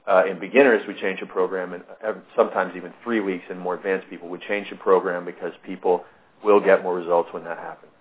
uh, 0.07 0.25
in 0.29 0.39
beginners, 0.39 0.83
we 0.87 0.95
change 0.95 1.21
the 1.21 1.27
program, 1.27 1.75
and 1.75 1.85
uh, 2.05 2.15
sometimes 2.37 2.75
even 2.77 2.93
three 3.05 3.21
weeks 3.21 3.45
in 3.51 3.59
more 3.59 3.75
advanced 3.75 4.09
people, 4.11 4.29
we 4.29 4.39
change 4.39 4.69
the 4.69 4.77
program 4.77 5.25
because 5.25 5.53
people 5.65 6.05
will 6.45 6.61
get 6.61 6.83
more 6.83 6.95
results 6.95 7.29
when 7.33 7.45
that 7.45 7.59
happens. 7.59 7.93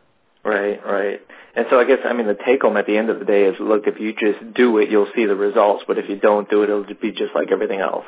Right, 0.43 0.83
right. 0.83 1.21
And 1.55 1.67
so 1.69 1.79
I 1.79 1.85
guess, 1.85 1.99
I 2.03 2.13
mean, 2.13 2.25
the 2.25 2.37
take 2.45 2.63
home 2.63 2.75
at 2.77 2.87
the 2.87 2.97
end 2.97 3.11
of 3.11 3.19
the 3.19 3.25
day 3.25 3.43
is, 3.43 3.55
look, 3.59 3.83
if 3.85 3.99
you 3.99 4.13
just 4.13 4.55
do 4.55 4.79
it, 4.79 4.89
you'll 4.89 5.11
see 5.15 5.25
the 5.25 5.35
results, 5.35 5.83
but 5.87 5.99
if 5.99 6.09
you 6.09 6.15
don't 6.15 6.49
do 6.49 6.63
it, 6.63 6.69
it'll 6.69 6.83
be 6.83 7.11
just 7.11 7.35
like 7.35 7.51
everything 7.51 7.79
else. 7.79 8.05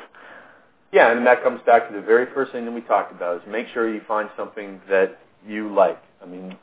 Yeah, 0.94 1.10
and 1.10 1.26
that 1.26 1.42
comes 1.42 1.60
back 1.66 1.88
to 1.88 1.94
the 1.94 2.00
very 2.00 2.32
first 2.32 2.52
thing 2.52 2.64
that 2.66 2.70
we 2.70 2.80
talked 2.80 3.10
about 3.10 3.38
is 3.38 3.42
make 3.48 3.66
sure 3.74 3.92
you 3.92 4.00
find 4.06 4.30
something 4.36 4.80
that 4.88 5.18
you 5.44 5.74
like. 5.74 6.00
I 6.22 6.26
mean, 6.26 6.56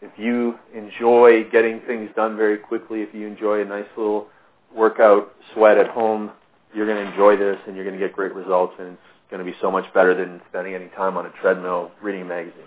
if 0.00 0.12
you 0.16 0.56
enjoy 0.72 1.50
getting 1.50 1.80
things 1.80 2.10
done 2.14 2.36
very 2.36 2.58
quickly, 2.58 3.02
if 3.02 3.12
you 3.12 3.26
enjoy 3.26 3.60
a 3.60 3.64
nice 3.64 3.88
little 3.96 4.28
workout 4.72 5.34
sweat 5.52 5.78
at 5.78 5.88
home, 5.88 6.30
you're 6.72 6.86
going 6.86 7.04
to 7.04 7.10
enjoy 7.10 7.36
this 7.36 7.58
and 7.66 7.74
you're 7.74 7.84
going 7.84 7.98
to 7.98 8.06
get 8.06 8.14
great 8.14 8.32
results 8.32 8.74
and 8.78 8.90
it's 8.90 9.02
going 9.32 9.44
to 9.44 9.50
be 9.50 9.56
so 9.60 9.68
much 9.68 9.92
better 9.92 10.14
than 10.14 10.40
spending 10.48 10.76
any 10.76 10.86
time 10.90 11.16
on 11.16 11.26
a 11.26 11.30
treadmill 11.40 11.90
reading 12.00 12.22
a 12.22 12.24
magazine. 12.24 12.62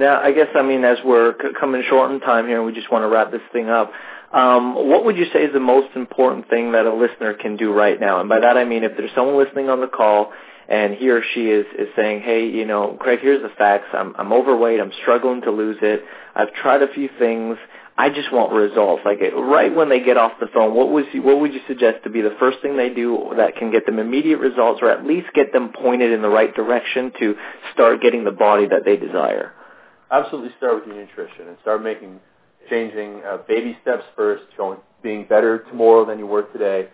Now, 0.00 0.18
I 0.18 0.32
guess, 0.32 0.48
I 0.54 0.62
mean, 0.62 0.82
as 0.82 0.96
we're 1.04 1.34
coming 1.60 1.82
short 1.86 2.10
in 2.10 2.20
time 2.20 2.46
here, 2.46 2.62
we 2.62 2.72
just 2.72 2.90
want 2.90 3.02
to 3.02 3.08
wrap 3.08 3.30
this 3.30 3.42
thing 3.52 3.68
up. 3.68 3.92
Um, 4.32 4.88
what 4.88 5.04
would 5.04 5.18
you 5.18 5.26
say 5.30 5.40
is 5.44 5.52
the 5.52 5.60
most 5.60 5.94
important 5.94 6.48
thing 6.48 6.72
that 6.72 6.86
a 6.86 6.94
listener 6.94 7.34
can 7.34 7.58
do 7.58 7.70
right 7.70 8.00
now? 8.00 8.18
And 8.20 8.26
by 8.26 8.40
that 8.40 8.56
I 8.56 8.64
mean 8.64 8.82
if 8.82 8.92
there's 8.96 9.10
someone 9.14 9.36
listening 9.36 9.68
on 9.68 9.82
the 9.82 9.88
call 9.88 10.32
and 10.70 10.94
he 10.94 11.10
or 11.10 11.20
she 11.34 11.48
is, 11.48 11.66
is 11.78 11.88
saying, 11.96 12.22
hey, 12.22 12.46
you 12.48 12.64
know, 12.64 12.96
Craig, 12.98 13.18
here's 13.20 13.42
the 13.42 13.50
facts. 13.58 13.88
I'm, 13.92 14.14
I'm 14.16 14.32
overweight. 14.32 14.80
I'm 14.80 14.92
struggling 15.02 15.42
to 15.42 15.50
lose 15.50 15.76
it. 15.82 16.02
I've 16.34 16.54
tried 16.54 16.80
a 16.80 16.90
few 16.94 17.10
things. 17.18 17.58
I 17.98 18.08
just 18.08 18.32
want 18.32 18.54
results. 18.54 19.02
Like 19.04 19.20
right 19.34 19.74
when 19.76 19.90
they 19.90 20.02
get 20.02 20.16
off 20.16 20.32
the 20.40 20.46
phone, 20.54 20.74
what 20.74 20.88
was 20.88 21.04
what 21.16 21.40
would 21.40 21.52
you 21.52 21.60
suggest 21.68 22.04
to 22.04 22.10
be 22.10 22.22
the 22.22 22.36
first 22.40 22.60
thing 22.62 22.78
they 22.78 22.88
do 22.88 23.34
that 23.36 23.56
can 23.56 23.70
get 23.70 23.84
them 23.84 23.98
immediate 23.98 24.38
results, 24.38 24.80
or 24.80 24.90
at 24.90 25.04
least 25.04 25.26
get 25.34 25.52
them 25.52 25.74
pointed 25.74 26.10
in 26.10 26.22
the 26.22 26.30
right 26.30 26.54
direction 26.54 27.12
to 27.18 27.34
start 27.74 28.00
getting 28.00 28.24
the 28.24 28.30
body 28.30 28.66
that 28.68 28.86
they 28.86 28.96
desire? 28.96 29.52
Absolutely, 30.10 30.50
start 30.58 30.74
with 30.76 30.86
your 30.86 30.96
nutrition 30.96 31.48
and 31.48 31.56
start 31.62 31.82
making 31.82 32.20
changing 32.68 33.22
uh, 33.26 33.38
baby 33.48 33.76
steps 33.82 34.04
first, 34.16 34.44
showing 34.56 34.78
being 35.02 35.24
better 35.24 35.64
tomorrow 35.70 36.04
than 36.04 36.18
you 36.18 36.26
were 36.26 36.42
today. 36.42 36.88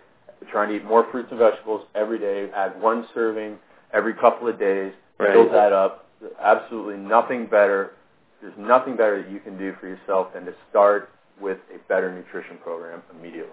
Trying 0.51 0.69
to 0.69 0.75
eat 0.75 0.85
more 0.85 1.05
fruits 1.11 1.29
and 1.31 1.39
vegetables 1.39 1.81
every 1.95 2.19
day. 2.19 2.49
Add 2.55 2.79
one 2.79 3.07
serving 3.13 3.57
every 3.91 4.13
couple 4.13 4.47
of 4.47 4.59
days. 4.59 4.93
Right. 5.19 5.33
Build 5.33 5.51
that 5.51 5.73
up. 5.73 6.07
Absolutely 6.39 6.97
nothing 6.97 7.47
better 7.47 7.91
there's 8.41 8.53
nothing 8.57 8.95
better 8.95 9.21
that 9.23 9.31
you 9.31 9.39
can 9.39 9.57
do 9.57 9.73
for 9.79 9.87
yourself 9.87 10.33
than 10.33 10.45
to 10.45 10.53
start 10.69 11.09
with 11.41 11.57
a 11.73 11.79
better 11.87 12.13
nutrition 12.13 12.57
program 12.63 13.01
immediately. 13.17 13.51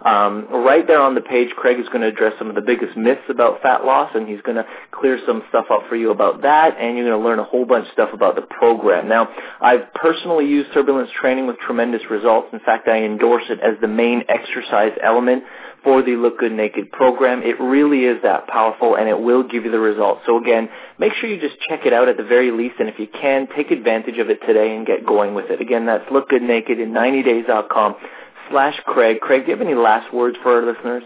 Um, 0.04 0.48
right 0.50 0.86
there 0.88 1.02
on 1.02 1.16
the 1.16 1.22
page, 1.22 1.50
Craig 1.58 1.80
is 1.80 1.88
going 1.88 2.02
to 2.02 2.08
address 2.08 2.34
some 2.40 2.50
of 2.50 2.56
the 2.56 2.62
biggest 2.62 2.96
myths 2.96 3.24
about 3.30 3.62
fat 3.62 3.84
loss, 3.84 4.12
and 4.16 4.28
he's 4.28 4.42
going 4.42 4.56
to 4.56 4.66
clear 4.92 5.20
some 5.26 5.44
stuff 5.50 5.66
up 5.72 5.84
for 5.90 5.96
you 5.96 6.12
about 6.12 6.44
that, 6.44 6.78
and 6.78 6.98
you're 6.98 7.08
going 7.08 7.22
to 7.22 7.28
learn 7.28 7.40
a 7.40 7.44
whole 7.44 7.66
bunch 7.66 7.88
of 7.88 7.94
stuff 7.94 8.10
about 8.14 8.36
the 8.36 8.42
program. 8.42 9.10
Now, 9.10 9.30
I've 9.60 9.94
personally 9.94 10.46
used 10.46 10.74
turbulence 10.74 11.10
training 11.20 11.48
with 11.48 11.58
tremendous 11.60 12.02
results. 12.10 12.48
In 12.54 12.60
fact, 12.60 12.88
I 12.88 13.04
endorse 13.04 13.44
it 13.50 13.60
as 13.60 13.80
the 13.82 13.88
main 13.88 14.24
exercise 14.30 14.94
element 15.04 15.44
for 15.84 16.02
the 16.02 16.16
Look 16.16 16.40
Good 16.40 16.52
Naked 16.52 16.92
program. 16.92 17.42
It 17.42 17.60
really 17.60 18.04
is 18.04 18.22
that 18.24 18.48
powerful 18.48 18.96
and 18.96 19.08
it 19.08 19.20
will 19.20 19.44
give 19.44 19.64
you 19.64 19.72
the 19.72 19.80
results. 19.80 20.22
So 20.26 20.38
again, 20.38 20.70
make 20.98 21.14
sure 21.14 21.30
you 21.30 21.40
just 21.40 21.56
check 21.70 21.86
it 21.86 21.94
out 21.94 22.10
at 22.10 22.18
the 22.18 22.24
very 22.24 22.52
least 22.52 22.76
and 22.80 22.90
if 22.90 23.00
you 23.00 23.08
can, 23.08 23.48
take 23.56 23.72
advantage 23.72 24.18
of 24.18 24.30
it 24.30 24.40
today 24.46 24.76
and 24.76 24.86
get 24.86 25.06
going 25.06 25.36
with 25.36 25.50
it. 25.50 25.62
Again, 25.62 25.86
that's 25.86 26.04
lookgoodnakedin90days.com 26.10 27.96
slash 28.50 28.80
Craig. 28.86 29.20
Craig, 29.22 29.46
do 29.46 29.52
you 29.52 29.58
have 29.58 29.66
any 29.66 29.76
last 29.76 30.14
words 30.14 30.38
for 30.42 30.56
our 30.56 30.74
listeners? 30.74 31.04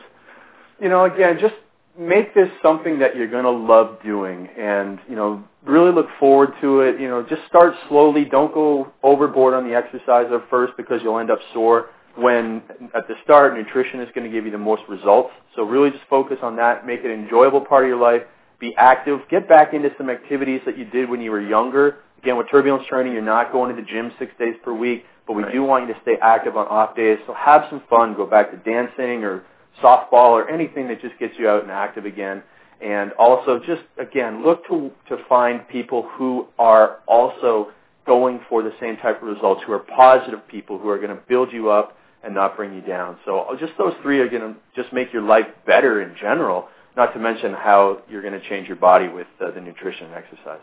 You 0.79 0.89
know, 0.89 1.06
again, 1.06 1.38
just 1.39 1.56
make 1.97 2.34
this 2.34 2.49
something 2.62 2.99
that 2.99 3.15
you're 3.15 3.29
going 3.29 3.43
to 3.43 3.51
love 3.51 3.99
doing 4.03 4.47
and, 4.58 4.99
you 5.08 5.15
know, 5.15 5.43
really 5.65 5.91
look 5.91 6.08
forward 6.19 6.53
to 6.62 6.82
it. 6.82 6.99
You 6.99 7.08
know, 7.08 7.23
just 7.23 7.41
start 7.47 7.73
slowly. 7.88 8.25
Don't 8.25 8.53
go 8.53 8.91
overboard 9.03 9.53
on 9.53 9.67
the 9.67 9.75
exercise 9.75 10.27
at 10.32 10.49
first 10.49 10.73
because 10.77 11.01
you'll 11.03 11.19
end 11.19 11.32
up 11.32 11.39
sore 11.53 11.89
when 12.15 12.62
at 12.95 13.08
the 13.08 13.15
start 13.23 13.56
nutrition 13.56 13.99
is 13.99 14.10
going 14.13 14.25
to 14.25 14.32
give 14.32 14.45
you 14.45 14.51
the 14.51 14.58
most 14.58 14.84
results. 14.88 15.32
So 15.56 15.63
really 15.63 15.91
just 15.91 16.03
focus 16.10 16.38
on 16.41 16.56
that. 16.58 16.86
Make 16.86 17.01
it 17.01 17.12
an 17.12 17.23
enjoyable 17.23 17.62
part 17.62 17.84
of 17.84 17.89
your 17.89 17.99
life. 17.99 18.21
Be 18.60 18.73
active. 18.77 19.19
Get 19.29 19.47
back 19.47 19.73
into 19.73 19.89
some 19.97 20.10
activities 20.10 20.62
that 20.65 20.77
you 20.77 20.86
did 20.86 21.10
when 21.10 21.21
you 21.21 21.32
were 21.32 21.41
younger. 21.41 21.97
Again, 22.23 22.38
with 22.38 22.47
turbulence 22.49 22.86
training, 22.88 23.13
you're 23.13 23.21
not 23.21 23.51
going 23.51 23.75
to 23.75 23.79
the 23.79 23.88
gym 23.88 24.12
six 24.17 24.31
days 24.39 24.55
per 24.63 24.73
week 24.73 25.05
but 25.27 25.33
we 25.33 25.43
right. 25.43 25.53
do 25.53 25.63
want 25.63 25.88
you 25.88 25.93
to 25.93 25.99
stay 26.01 26.15
active 26.21 26.57
on 26.57 26.67
off 26.67 26.95
days. 26.95 27.17
So 27.25 27.33
have 27.33 27.65
some 27.69 27.81
fun. 27.89 28.15
Go 28.15 28.25
back 28.25 28.51
to 28.51 28.57
dancing 28.57 29.23
or 29.23 29.43
softball 29.81 30.31
or 30.31 30.49
anything 30.49 30.88
that 30.89 31.01
just 31.01 31.17
gets 31.19 31.33
you 31.38 31.47
out 31.47 31.63
and 31.63 31.71
active 31.71 32.05
again. 32.05 32.43
And 32.81 33.13
also 33.13 33.59
just, 33.59 33.81
again, 33.97 34.43
look 34.43 34.67
to, 34.67 34.91
to 35.07 35.17
find 35.29 35.67
people 35.69 36.09
who 36.17 36.47
are 36.59 36.99
also 37.07 37.71
going 38.05 38.41
for 38.49 38.62
the 38.62 38.73
same 38.81 38.97
type 38.97 39.21
of 39.21 39.27
results, 39.27 39.62
who 39.65 39.71
are 39.71 39.79
positive 39.79 40.45
people, 40.49 40.77
who 40.77 40.89
are 40.89 40.97
going 40.97 41.15
to 41.15 41.21
build 41.29 41.53
you 41.53 41.69
up 41.69 41.97
and 42.23 42.33
not 42.33 42.57
bring 42.57 42.73
you 42.73 42.81
down. 42.81 43.17
So 43.23 43.45
just 43.59 43.73
those 43.77 43.93
three 44.01 44.19
are 44.19 44.27
going 44.27 44.53
to 44.53 44.59
just 44.75 44.91
make 44.91 45.13
your 45.13 45.21
life 45.21 45.47
better 45.65 46.01
in 46.01 46.15
general. 46.19 46.67
not 46.97 47.13
to 47.13 47.19
mention 47.19 47.53
how 47.53 48.01
you're 48.09 48.21
going 48.21 48.39
to 48.39 48.49
change 48.49 48.67
your 48.67 48.75
body 48.77 49.07
with 49.07 49.27
uh, 49.39 49.51
the 49.51 49.62
nutrition 49.62 50.07
and 50.07 50.15
exercise. 50.15 50.59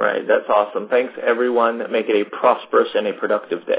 Right. 0.00 0.26
That's 0.26 0.48
awesome. 0.48 0.88
Thanks, 0.88 1.12
everyone. 1.22 1.78
Make 1.92 2.06
it 2.08 2.26
a 2.26 2.30
prosperous 2.34 2.88
and 2.94 3.06
a 3.06 3.12
productive 3.12 3.66
day. 3.66 3.74